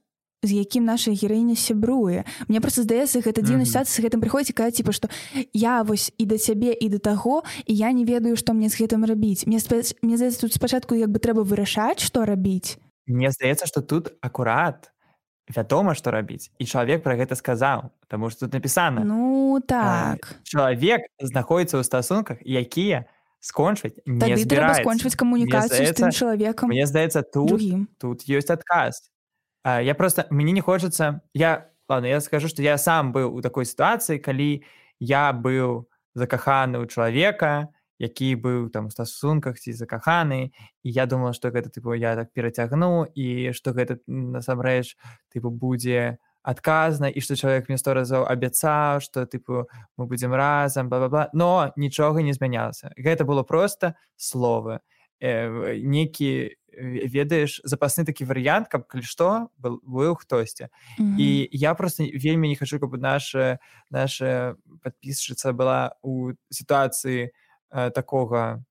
з 0.43 0.63
якім 0.63 0.85
наша 0.85 1.11
гераіня 1.11 1.59
сябруе. 1.59 2.23
Мне 2.47 2.61
просто 2.61 2.87
здаецца 2.87 3.19
гэта 3.19 3.43
дзіўна 3.43 3.63
mm 3.63 3.67
-hmm. 3.67 3.73
ситуация 3.73 3.95
з 3.99 4.03
гэтым 4.05 4.19
прыходзіць 4.23 4.55
казаць 4.55 4.77
типа 4.77 4.91
что 4.91 5.09
я 5.53 5.81
вось 5.81 6.13
і 6.17 6.25
да 6.25 6.37
цябе 6.37 6.71
і 6.79 6.89
да 6.89 6.97
таго 6.97 7.43
і 7.65 7.75
я 7.75 7.91
не 7.91 8.05
ведаю 8.05 8.35
што 8.35 8.53
мне 8.53 8.69
з 8.69 8.79
гэтым 8.81 9.05
рабіць. 9.05 9.47
Мне 9.47 9.59
спа... 9.59 9.75
мне 10.01 10.17
здаецца 10.17 10.41
тут 10.41 10.53
спачатку 10.53 10.95
як 10.95 11.09
бы 11.09 11.19
трэба 11.19 11.43
вырашаць 11.43 11.99
што 11.99 12.25
рабіць. 12.25 12.77
Мне 13.07 13.31
здаецца 13.31 13.65
што 13.65 13.81
тут 13.81 14.13
акурат 14.21 14.91
вядома 15.47 15.95
што 15.95 16.11
рабіць. 16.11 16.51
І 16.59 16.65
чалавек 16.65 17.03
пра 17.03 17.15
гэта 17.15 17.35
сказаў 17.35 17.91
Таму 18.07 18.29
што 18.29 18.45
тут 18.45 18.53
напісана. 18.53 19.03
Ну 19.03 19.59
так. 19.65 20.35
чалавек 20.43 21.07
знаходіцца 21.19 21.79
ў 21.79 21.83
стасунках 21.83 22.37
якія 22.43 23.05
скончваць 23.39 23.99
не 24.05 24.37
скончваць 24.81 25.15
камунікацыю 25.15 25.87
з 25.87 25.95
тым 25.95 26.11
чалавекам 26.11 26.69
Мне 26.69 26.85
здаецца 26.85 27.23
тут 27.23 27.47
Другим. 27.47 27.87
тут 27.99 28.27
ёсць 28.27 28.51
адказ. 28.51 29.07
Я 29.63 29.95
просто 29.95 30.27
мне 30.29 30.51
не 30.51 30.61
хочацца 30.61 31.21
я 31.33 31.69
ладно 31.89 32.07
я 32.07 32.19
скажу 32.21 32.47
што 32.47 32.61
я 32.61 32.77
сам 32.77 33.13
быў 33.13 33.31
у 33.31 33.41
такой 33.41 33.65
сітуацыі 33.65 34.19
калі 34.19 34.63
я 34.99 35.31
быў 35.31 35.87
закаханы 36.15 36.81
ў 36.81 36.87
чалавека 36.91 37.69
які 37.99 38.35
быў 38.35 38.69
там 38.69 38.87
у 38.87 38.89
стасунках 38.89 39.59
ці 39.59 39.73
закаханы 39.73 40.53
і 40.83 40.89
я 40.89 41.05
думала 41.05 41.33
што 41.33 41.49
гэта 41.49 41.69
тыпу 41.73 41.97
я 41.97 42.15
так 42.15 42.31
перацягну 42.33 43.09
і 43.15 43.51
што 43.53 43.73
гэта 43.73 43.97
насамрэч 44.07 44.95
тыпу 45.33 45.49
будзе 45.49 46.17
адказна 46.43 47.09
і 47.09 47.19
што 47.21 47.35
чалавек 47.35 47.69
мне 47.69 47.77
сто 47.77 47.97
разоў 47.97 48.29
абяцаў 48.29 49.01
што 49.01 49.25
тыпу 49.25 49.65
мы 49.97 50.05
будзем 50.05 50.33
разам 50.33 50.89
бла 50.89 51.09
бла 51.09 51.29
но 51.33 51.73
нічога 51.75 52.21
не 52.21 52.33
змянялася 52.33 52.93
гэта 52.97 53.25
было 53.25 53.43
просто 53.43 53.95
словы 54.15 54.79
э, 55.19 55.81
некі 55.81 56.53
ведаеш 56.77 57.65
запасны 57.65 58.05
такі 58.05 58.29
варыянт 58.29 58.69
каб 58.69 58.85
калі 58.85 59.01
што 59.01 59.49
был 59.57 59.81
быў 59.81 60.13
хтосьці 60.21 60.69
mm 60.69 61.01
-hmm. 61.01 61.17
і 61.17 61.49
я 61.51 61.73
просто 61.73 62.05
вельмі 62.13 62.47
не 62.47 62.55
хочу 62.55 62.79
каб 62.79 62.93
наша 63.01 63.57
наша 63.89 64.55
подпісчыца 64.85 65.51
была 65.51 65.97
у 66.01 66.31
сітуацыі 66.49 67.33
Э, 67.33 67.46
такого 67.69 68.63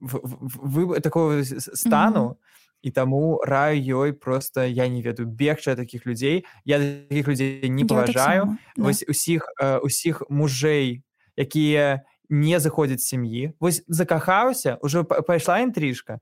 вы 0.00 1.00
такого 1.00 1.44
стану 1.44 2.20
mm 2.20 2.28
-hmm. 2.28 2.36
і 2.82 2.90
таму 2.90 3.40
раю 3.44 3.96
ёй 3.96 4.12
просто 4.12 4.64
я 4.64 4.88
не 4.88 5.02
ведаю 5.02 5.28
бегча 5.28 5.76
таких 5.76 6.06
людзей 6.06 6.44
я 6.64 6.78
таких 6.78 7.28
людзей 7.28 7.70
не 7.70 7.84
паважаю 7.84 8.56
вось 8.76 9.04
усіх 9.08 9.46
усіх 9.82 10.22
мужэй 10.28 11.02
якія 11.36 12.02
не 12.28 12.60
заходзяць 12.60 13.04
сям'і 13.06 13.52
вось 13.60 13.84
закахаўся 13.88 14.78
уже 14.82 15.04
пайшла 15.04 15.60
інтрыжка 15.60 16.18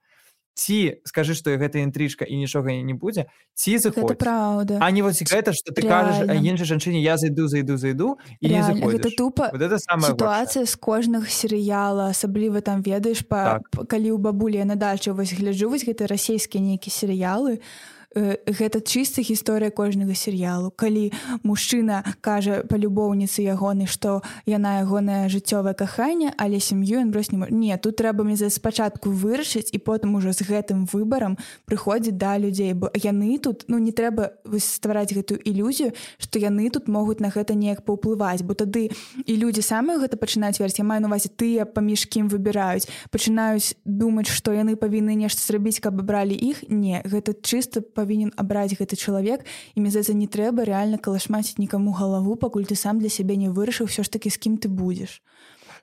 ці 0.54 1.00
скажы 1.04 1.34
што 1.34 1.54
гэта 1.56 1.80
інтрыжка 1.80 2.24
і 2.24 2.36
нічога 2.36 2.70
не 2.70 2.94
будзе 2.94 3.26
ці 3.54 3.78
заходь 3.78 4.18
праўда. 4.18 4.78
А 4.80 4.90
не 4.90 5.02
вось 5.02 5.22
гэта 5.22 5.52
што 5.52 5.72
ты 5.72 5.86
кажаш 5.86 6.26
іншай 6.26 6.66
жанчыне 6.66 7.00
я 7.00 7.16
зайду 7.16 7.48
зайду 7.48 7.76
зайду 7.76 8.18
і 8.40 8.48
не 8.48 8.62
гэта 8.62 9.10
тупа 9.16 9.50
вот 9.52 9.62
это 9.62 9.78
самая 9.78 10.12
сітуацыя 10.12 10.66
з 10.66 10.76
кожнага 10.76 11.26
серыяла 11.26 12.10
асабліва 12.10 12.60
там 12.60 12.82
ведаеш 12.82 13.22
па 13.26 13.60
так. 13.60 13.86
калі 13.88 14.14
ў 14.14 14.18
бабулі 14.18 14.64
на 14.64 14.76
дачу 14.76 15.14
вось 15.14 15.32
гляджу 15.32 15.70
вось 15.70 15.86
гэта 15.86 16.06
расійскія 16.06 16.62
нейкія 16.62 16.92
серыялы 16.92 17.60
то 17.60 17.99
гэта 18.14 18.80
чыста 18.82 19.22
гісторыя 19.22 19.70
кожнага 19.70 20.14
серыялу. 20.18 20.74
Калі 20.74 21.14
мужчына 21.46 22.02
кажа 22.20 22.66
па 22.66 22.74
любоўніцы 22.74 23.46
ягоны 23.46 23.86
што 23.86 24.22
яна 24.50 24.82
ягонае 24.82 25.30
жыццёвае 25.30 25.78
каханне 25.78 26.34
але 26.34 26.58
сям'ю 26.58 27.06
ён 27.06 27.14
брось 27.14 27.30
не 27.30 27.46
не 27.50 27.76
тут 27.78 28.02
трэба 28.02 28.26
мне 28.26 28.34
спачатку 28.50 29.14
вырашыць 29.14 29.70
і 29.70 29.78
потым 29.78 30.18
ужо 30.18 30.34
з 30.34 30.42
гэтым 30.42 30.90
выбарам 30.90 31.38
прыходзіць 31.70 32.18
да 32.18 32.34
людзей. 32.34 32.74
Бо 32.74 32.90
яны 32.98 33.38
тут 33.38 33.64
ну 33.68 33.78
не 33.78 33.94
трэба 33.94 34.34
ствараць 34.58 35.14
гэтую 35.14 35.38
ілюзію 35.38 35.94
што 36.18 36.42
яны 36.42 36.66
тут 36.70 36.88
могуць 36.90 37.22
на 37.22 37.30
гэта 37.30 37.54
неяк 37.54 37.86
паўплываць. 37.86 38.42
Бо 38.42 38.58
тады 38.58 38.90
і 39.22 39.32
людзі 39.38 39.62
самыя 39.62 40.02
гэта 40.02 40.18
пачынаць 40.18 40.58
верць. 40.58 40.82
Я 40.82 40.84
маю 40.84 40.98
навазе 40.98 41.30
тыя 41.30 41.62
паміж 41.62 42.10
кім 42.10 42.26
выбіраюць. 42.26 42.90
Пачынаюць 43.14 43.78
думаць 43.86 44.26
што 44.26 44.50
яны 44.50 44.74
павінны 44.74 45.14
нешта 45.14 45.46
зрабіць 45.46 45.78
каб 45.78 46.02
абралі 46.02 46.34
іх? 46.34 46.66
Не 46.66 47.06
гэта 47.06 47.38
чыста 47.38 47.78
по 47.80 47.99
павінен 48.00 48.32
абраць 48.40 48.72
гэты 48.72 48.96
чалавек 48.96 49.44
і 49.76 49.84
мне 49.84 49.92
за 49.92 50.16
не 50.16 50.26
трэба 50.26 50.64
рэальна 50.64 50.96
калашмаціць 50.96 51.60
нікаму 51.60 51.92
галаву 51.92 52.36
пакуль 52.40 52.64
ты 52.64 52.80
сам 52.80 52.98
для 53.04 53.12
сябе 53.12 53.36
не 53.36 53.52
вырашыў 53.52 53.92
ўсё 53.92 54.02
ж 54.02 54.08
такі 54.08 54.32
з 54.32 54.40
кім 54.40 54.56
ты 54.56 54.72
будзеш 54.72 55.20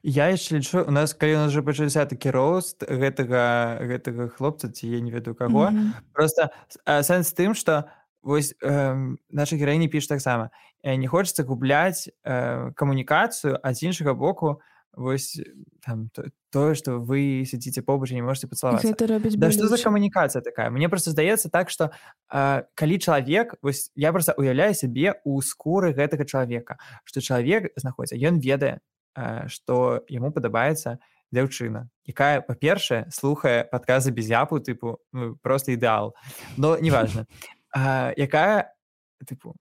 я 0.04 0.30
яшчэ 0.34 0.58
лічу 0.58 0.82
у 0.88 0.92
нас 0.92 1.14
калі 1.14 1.36
у 1.36 1.42
нас 1.46 1.54
уже 1.54 1.62
пачаўся 1.62 2.06
такі 2.10 2.34
рост 2.34 2.82
гэтага 2.82 3.82
гэтага 3.86 4.30
хлопца 4.34 4.70
ці 4.74 4.90
я 4.90 5.00
не 5.02 5.12
ведаю 5.12 5.36
каго 5.36 5.70
mm 5.70 5.76
-hmm. 5.76 5.92
просто 6.14 6.50
сэнс 6.86 7.34
тым 7.38 7.54
что 7.54 7.86
вось 8.24 8.56
э, 8.62 9.16
наша 9.30 9.56
гераіні 9.56 9.88
піш 9.88 10.08
таксама 10.08 10.50
не 10.84 11.08
хочется 11.08 11.44
губляць 11.44 12.10
э, 12.26 12.74
камунікацыю 12.74 13.60
ад 13.64 13.84
іншага 13.84 14.14
боку 14.14 14.62
вось 14.98 15.40
там 15.86 16.10
тое 16.50 16.74
что 16.76 16.98
вы 16.98 17.46
сядзіце 17.46 17.86
побач 17.86 18.12
не 18.12 18.22
можете 18.22 18.48
пацалаваць 18.50 18.98
да 19.38 19.52
что 19.52 19.68
за 19.70 19.78
камунікацыя 19.78 20.42
такая? 20.42 20.70
Мне 20.70 20.90
просто 20.90 21.12
здаецца 21.12 21.50
так 21.50 21.70
что 21.70 21.92
э, 22.34 22.64
калі 22.74 23.00
чалавек 23.00 23.56
вось 23.62 23.92
я 23.96 24.12
просто 24.12 24.34
уяўляю 24.34 24.74
сябе 24.74 25.22
у 25.24 25.40
скуры 25.42 25.94
гэтага 25.94 26.26
чалавека 26.26 26.78
что 27.06 27.22
чалавек 27.22 27.72
знаходіцца 27.78 28.18
ён 28.18 28.42
ведае 28.42 28.82
э, 29.16 29.48
что 29.48 30.04
яму 30.10 30.32
падабаецца 30.34 30.98
дзяўчына 31.32 31.88
якая 32.10 32.42
па-першае 32.42 33.06
слухае 33.14 33.70
падказы 33.70 34.12
без 34.12 34.28
япу 34.28 34.60
тыпу 34.60 34.98
ну, 35.14 35.38
просто 35.38 35.72
ідэал 35.72 36.18
но 36.58 36.78
неважно. 36.78 37.28
Э, 37.76 38.14
якая 38.16 38.74
тыпу 39.28 39.54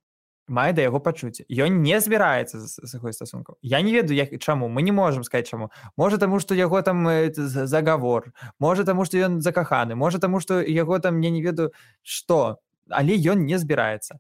мае 0.49 0.73
да 0.73 0.83
яго 0.83 1.01
пачуцці 1.03 1.47
ён 1.51 1.83
не 1.83 2.01
збіраецца 2.01 2.61
з 2.61 2.93
якой 2.95 3.13
стасункаў 3.13 3.57
я 3.63 3.81
не 3.83 3.93
ведаю 3.93 4.17
як 4.17 4.39
чаму. 4.39 4.69
Мы 4.69 4.83
не 4.83 4.93
можемм 4.93 5.25
сказать 5.25 5.49
чаму. 5.49 5.71
Можа 5.97 6.19
таму 6.19 6.41
што 6.41 6.55
яго 6.55 6.83
там 6.83 7.07
загавор 7.35 8.33
можа 8.59 8.85
таму 8.85 9.05
што 9.05 9.19
ён 9.19 9.41
закаханы. 9.41 9.95
Можа 9.95 10.19
таму 10.19 10.41
што 10.41 10.61
яго 10.61 10.99
там 10.99 11.17
мне 11.17 11.31
не 11.31 11.43
ведаю 11.43 11.73
што. 12.03 12.59
Але 12.91 13.17
ён 13.17 13.47
не 13.47 13.59
збіраецца. 13.59 14.19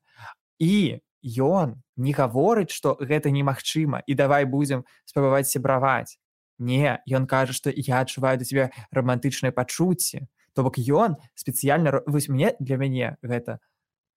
І 0.58 1.00
ён 1.22 1.82
не 1.96 2.12
гаворыць 2.12 2.72
што 2.72 2.96
гэта 3.00 3.30
немагчыма 3.30 4.02
і 4.06 4.14
давай 4.14 4.44
будзем 4.44 4.84
спрабаваць 5.04 5.48
сябраваць. 5.48 6.18
Не 6.58 6.98
ён 7.06 7.26
кажа 7.26 7.52
што 7.52 7.70
я 7.70 8.00
адчуваю 8.00 8.38
да 8.38 8.44
тебе 8.44 8.70
романтычныя 8.90 9.52
пачуцці 9.52 10.26
то 10.54 10.62
бок 10.64 10.78
ён 10.78 11.20
спецыяльна 11.36 12.00
вось 12.06 12.28
мне 12.28 12.56
для 12.58 12.76
мяне 12.76 13.16
гэта 13.22 13.60
у 13.60 13.75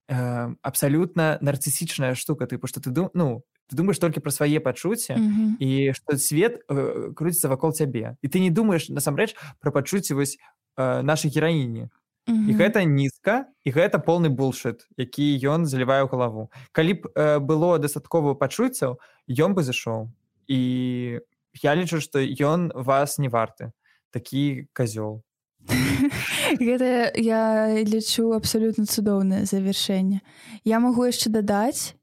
э, 0.09 0.55
абсалютна 0.61 1.37
нарцысічная 1.41 2.15
штука. 2.15 2.49
Тыпу 2.49 2.67
што 2.67 2.81
ты 2.81 2.89
дум 2.89 3.09
ну 3.13 3.45
ты 3.69 3.77
думаешь 3.77 4.01
толькі 4.01 4.19
пра 4.19 4.31
свае 4.33 4.59
пачуцці 4.59 5.13
mm 5.13 5.29
-hmm. 5.29 5.49
і 5.61 5.93
што 5.93 6.17
свет 6.17 6.59
э, 6.67 7.13
круціцца 7.13 7.47
вакол 7.47 7.71
цябе 7.71 8.17
і 8.21 8.27
ты 8.27 8.39
не 8.39 8.49
думаеш 8.49 8.89
насамрэч 8.89 9.37
пра 9.59 9.71
пачуцці 9.71 10.13
вось 10.13 10.37
э, 10.77 11.01
нашай 11.03 11.31
гераіні 11.31 11.87
mm 12.27 12.35
-hmm. 12.35 12.49
і 12.49 12.55
гэта 12.57 12.83
нізка 12.83 13.45
і 13.63 13.71
гэта 13.71 14.01
полны 14.01 14.29
булшит 14.29 14.87
які 14.97 15.39
ён 15.45 15.65
залівае 15.65 16.03
ў 16.03 16.09
галаву 16.09 16.49
калі 16.71 16.93
б 16.93 17.01
э, 17.15 17.39
было 17.39 17.77
дастаткова 17.77 18.35
пачуццяў 18.35 18.97
ён 19.29 19.53
бы 19.53 19.61
зашоў 19.61 20.09
і 20.47 21.19
я 21.61 21.75
лічу 21.75 22.01
што 22.01 22.19
ён 22.21 22.71
вас 22.75 23.17
не 23.17 23.29
варты. 23.29 23.71
Такі 24.11 24.67
казёл 24.73 25.21
гэта 26.59 27.11
я 27.19 27.73
лічу 27.83 28.31
абсалютна 28.33 28.85
цудоўнае 28.85 29.45
завяршэнне. 29.45 30.21
Я 30.63 30.79
магу 30.79 31.05
яшчэ 31.05 31.29
дадаць 31.29 31.95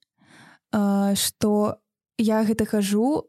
што 1.16 1.80
я 2.18 2.42
гэта 2.44 2.66
кажу 2.66 3.28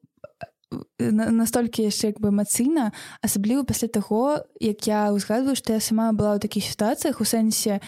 настолькі 1.00 1.88
яшчэ 1.88 2.12
як 2.12 2.20
бы 2.20 2.30
эмацыйна 2.30 2.92
асабліва 3.24 3.64
пасля 3.64 3.88
таго 3.88 4.44
як 4.60 4.84
я 4.84 5.14
ўзгадваю 5.16 5.56
што 5.56 5.78
я 5.78 5.80
сама 5.80 6.12
была 6.12 6.36
ў 6.36 6.44
такіх 6.44 6.68
сітуацыях 6.68 7.24
у 7.24 7.26
сэнсе 7.26 7.80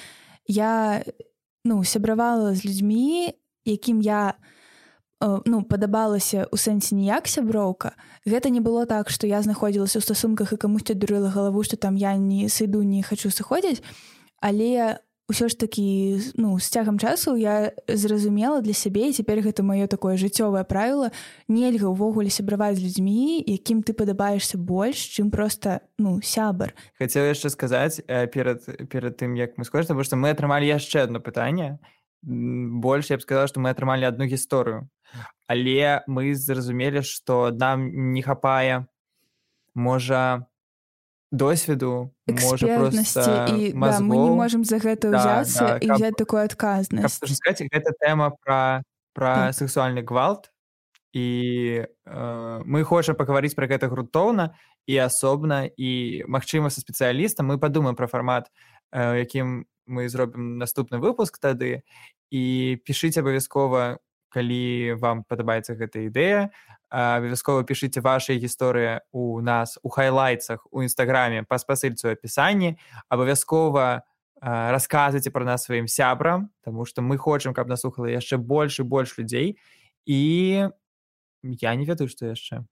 я 0.47 1.04
ну 1.67 1.84
сябравала 1.84 2.56
з 2.56 2.63
людзьмі 2.63 3.36
якім 3.67 3.99
я 3.99 4.39
Э, 4.39 4.59
ну 5.19 5.63
падабалася 5.67 6.47
у 6.51 6.58
сэнсе 6.58 6.95
ніяк 6.95 7.27
сяброўка 7.27 7.91
гэта 8.23 8.49
не 8.49 8.63
было 8.63 8.86
так 8.88 9.10
што 9.12 9.27
я 9.27 9.41
знаходзілася 9.43 9.99
ў 9.99 10.03
стасунках 10.03 10.55
і 10.55 10.58
камусьці 10.58 10.95
дурыла 10.95 11.27
галаву 11.27 11.63
што 11.63 11.75
там 11.75 11.99
я 11.99 12.15
не 12.15 12.47
сыду 12.47 12.84
не 12.88 13.03
хачу 13.03 13.27
сыходзіць 13.27 13.84
але 14.39 15.03
ўсё 15.27 15.51
ж 15.51 15.60
такі 15.60 16.23
ну 16.39 16.55
з 16.55 16.71
цягам 16.71 16.95
часу 16.95 17.36
я 17.36 17.75
зразумела 17.88 18.63
для 18.63 18.71
сябе 18.71 19.12
і 19.12 19.13
цяпер 19.13 19.43
гэта 19.43 19.60
маё 19.60 19.91
такое 19.91 20.15
жыццёвае 20.15 20.63
правіла 20.63 21.12
нельга 21.51 21.91
ўвогуле 21.91 22.32
сябраваць 22.32 22.79
з 22.79 22.88
людзьмі 22.88 23.43
якім 23.43 23.84
ты 23.84 23.91
падабаешься 23.91 24.55
больш 24.55 25.03
чым 25.19 25.36
просто 25.36 25.84
ну 25.99 26.23
сябар. 26.23 26.73
Хацеў 26.95 27.27
яшчэ 27.27 27.51
сказаць 27.51 27.99
э, 28.08 28.25
перад 28.32 28.63
перад 28.88 29.19
тым 29.19 29.36
як 29.36 29.60
мы 29.60 29.67
скажем 29.67 29.99
потому 29.99 30.08
что 30.08 30.15
мы 30.15 30.32
атрымалі 30.32 30.65
яшчэ 30.65 31.03
одно 31.03 31.19
пытанне. 31.19 31.77
Больш 32.23 33.12
я 33.12 33.17
б 33.17 33.21
сказала 33.21 33.51
што 33.51 33.60
мы 33.60 33.69
атрымалі 33.69 34.10
одну 34.10 34.25
гісторыю 34.25 34.89
але 35.48 36.02
мы 36.08 36.36
зразумелі 36.36 37.02
што 37.04 37.52
нам 37.52 37.89
не 38.13 38.22
хапае 38.22 38.86
можа 39.76 40.45
досведу 41.32 42.12
можа 42.28 42.67
просто 42.78 43.22
і 43.22 43.24
да, 43.26 43.45
мы 43.54 43.58
не 43.58 43.74
мазгоў 43.74 44.36
можам 44.36 44.63
за 44.65 44.78
гэта 44.82 45.12
Да, 45.13 45.17
ўзяцца 45.17 45.65
да, 45.65 45.78
і 45.78 45.88
каб- 45.88 45.98
взять 45.98 46.15
такую 46.17 46.41
адказнасць. 46.43 47.22
сказать, 47.22 47.62
гэта 47.70 47.93
тэма 48.01 48.34
пра 48.41 48.84
пра 49.14 49.51
Так. 49.51 49.55
сексуальны 49.55 50.01
гвалт. 50.01 50.51
І 51.14 51.86
э, 52.05 52.64
мы 52.66 52.84
хочам 52.84 53.16
пагаварыць 53.18 53.55
пра 53.57 53.66
гэта 53.66 53.89
грунтоўна 53.89 54.53
і 54.86 54.97
асобна 54.97 55.66
і 55.66 56.24
магчыма 56.30 56.70
са 56.70 56.82
спецыялістам 56.82 57.49
мы 57.49 57.57
падумаем 57.57 57.95
пра 57.97 58.05
фармат 58.07 58.49
э, 58.93 59.26
якім 59.26 59.66
мы 59.89 60.07
зробім 60.10 60.57
наступны 60.62 61.01
выпуск 61.01 61.38
тады. 61.41 61.82
І 62.30 62.78
пішыце 62.86 63.22
абавязкова 63.22 63.97
калі 64.30 64.95
вам 65.01 65.23
падабаецца 65.25 65.75
гэта 65.75 66.05
ідэя 66.07 66.49
абавязкова 66.89 67.65
пішыце 67.69 68.01
вашыя 68.01 68.38
гісторыі 68.41 69.05
у 69.13 69.41
нас 69.41 69.77
у 69.84 69.89
хайлайтсах 69.89 70.65
у 70.71 70.82
нстаграме 70.82 71.45
па 71.45 71.57
спасыльцу 71.61 72.09
апісанні 72.09 72.77
абавязкова 73.09 74.05
расказвайце 74.41 75.30
пра 75.30 75.45
нас 75.45 75.67
сваім 75.67 75.88
сябрам 75.88 76.49
Таму 76.63 76.86
што 76.86 77.01
мы 77.01 77.17
хочам 77.17 77.53
каб 77.53 77.67
нас 77.67 77.82
слухала 77.82 78.09
яшчэ 78.09 78.38
больш 78.38 78.80
і 78.80 78.88
больш 78.89 79.17
людзей 79.17 79.57
і 80.05 80.69
я 81.43 81.75
не 81.75 81.86
ведаю 81.86 82.09
што 82.09 82.34
яшчэ 82.34 82.65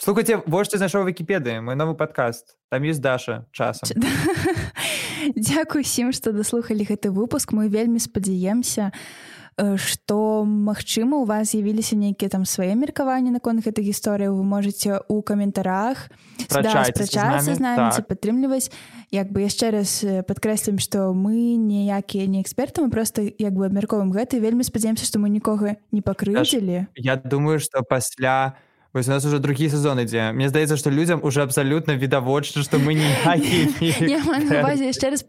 слухайце 0.00 0.42
вось 0.46 0.66
што 0.66 0.82
знайшоў 0.82 1.06
вікіпедыі 1.06 1.62
мой 1.62 1.78
новы 1.78 1.94
падкаст 1.94 2.58
там 2.70 2.82
ёсць 2.82 3.02
даша 3.02 3.46
часам 3.52 3.94
Дзякуй 5.36 5.84
усім 5.84 6.12
што 6.16 6.32
даслухалі 6.32 6.88
гэты 6.88 7.12
выпуск. 7.12 7.52
Мы 7.52 7.68
вельмі 7.68 8.00
спадзяемся 8.00 8.88
э, 8.88 9.39
што 9.76 10.44
магчыма 10.44 11.20
у 11.20 11.24
вас 11.24 11.52
з'явіліся 11.52 11.96
нейкія 11.96 12.30
там 12.32 12.44
свае 12.44 12.72
меркаванні 12.74 13.30
наконт 13.30 13.60
гэтай 13.60 13.84
гісторыі 13.84 14.32
вы 14.32 14.44
можете 14.44 15.00
у 15.08 15.20
каментарах 15.22 16.08
спрачацца 16.48 17.54
з 17.54 17.60
намі, 17.60 17.92
так. 17.92 18.08
падтрымліваць 18.08 18.72
як 19.12 19.28
бы 19.28 19.44
яшчэ 19.44 19.70
раз 19.74 20.00
э, 20.04 20.22
падкрэслім 20.24 20.80
што 20.80 21.12
мы 21.12 21.60
ніякія 21.60 22.26
не 22.26 22.40
эксперты 22.40 22.80
мы 22.80 22.88
просто 22.88 23.22
як 23.38 23.52
бы 23.52 23.66
абмярковым 23.66 24.14
гэта 24.14 24.40
вельмі 24.40 24.64
спадзяемся 24.64 25.04
што 25.04 25.20
мы 25.20 25.28
нікога 25.28 25.76
не 25.92 26.00
пакрыўдзілі 26.00 26.88
Я 26.96 27.16
думаю 27.16 27.60
што 27.60 27.82
пасля 27.84 28.56
вось 28.92 29.06
у 29.06 29.10
нас 29.10 29.24
уже 29.24 29.38
другі 29.38 29.70
сезон 29.70 30.00
ідзе 30.00 30.32
Мне 30.32 30.48
здаецца 30.48 30.76
што 30.76 30.90
людзям 30.90 31.20
уже 31.22 31.42
абсалютна 31.42 31.94
відавочна 31.94 32.62
што 32.62 32.78
мы 32.78 32.98
увазе 34.58 34.90
яшчэ 34.90 35.10
раз 35.10 35.24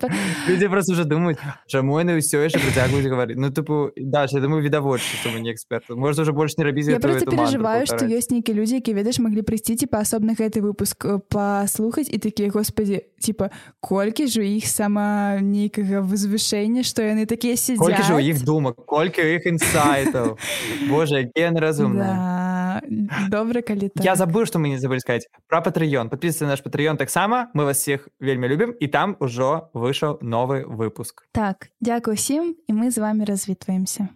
Людзі 0.49 0.68
просто 0.68 0.93
уже 0.93 1.05
думаюць 1.05 1.38
чаму 1.68 1.99
яны 2.01 2.18
ўсё 2.18 2.41
яшчэ 2.41 2.57
працягваюць 2.57 3.05
гаварыць 3.05 3.38
Ну 3.38 3.53
тыпу 3.53 3.93
да 3.95 4.26
я 4.26 4.39
думаю 4.41 4.64
відавочна 4.66 5.14
што 5.22 5.30
мы 5.30 5.39
не 5.41 5.53
эксперты. 5.53 5.95
Можна 5.95 6.24
уже 6.24 6.34
больш 6.34 6.57
не 6.57 6.64
рабіць 6.64 6.89
Я 6.89 6.99
просто 6.99 7.30
перажываю 7.30 7.86
што 7.86 8.05
ёсць 8.05 8.34
нейкія 8.34 8.57
людзі 8.57 8.82
які 8.82 8.93
ведаеш 8.97 9.20
маглі 9.20 9.45
прыйсці 9.45 9.78
типа 9.78 10.01
асобна 10.01 10.34
гэты 10.34 10.62
выпуск 10.62 11.05
э, 11.05 11.20
паслухаць 11.30 12.09
і 12.09 12.18
такія 12.18 12.49
господі 12.49 13.05
типа 13.22 13.53
колькі 13.80 14.26
ж 14.26 14.41
у 14.41 14.45
іх 14.45 14.66
сама 14.66 15.38
нейкага 15.38 16.01
возвышэння 16.01 16.82
што 16.82 17.05
яны 17.05 17.30
такія 17.30 17.53
сядзяць 17.53 18.09
іх 18.09 18.41
думак 18.41 18.82
колькі 18.89 19.22
іх 19.22 19.45
інсайтаў 19.45 20.38
Боже 20.89 21.30
які 21.30 21.53
яны 21.53 21.59
разумныя 21.62 22.14
да. 22.18 22.61
Добра 23.30 23.61
калі 23.61 23.89
так. 23.89 24.05
Я 24.05 24.15
забыл 24.15 24.45
што 24.45 24.59
мы 24.59 24.72
не 24.74 24.80
забылі 24.80 25.03
сказаць 25.03 25.28
пра 25.47 25.61
патрыён 25.61 26.09
подписывайся 26.09 26.45
на 26.45 26.53
наш 26.55 26.63
патрыён 26.63 26.97
таксама 26.97 27.49
мы 27.53 27.65
вас 27.65 27.84
всех 27.84 28.09
вельмі 28.19 28.47
любім 28.47 28.76
і 28.80 28.88
там 28.88 29.17
ужо 29.19 29.69
выйшаў 29.74 30.19
новы 30.22 30.63
выпуск. 30.65 31.28
Так 31.32 31.69
дзякуй 31.82 32.15
усім 32.15 32.55
і 32.67 32.72
мы 32.74 32.91
з 32.91 32.97
вами 32.97 33.26
развітваемся 33.26 34.09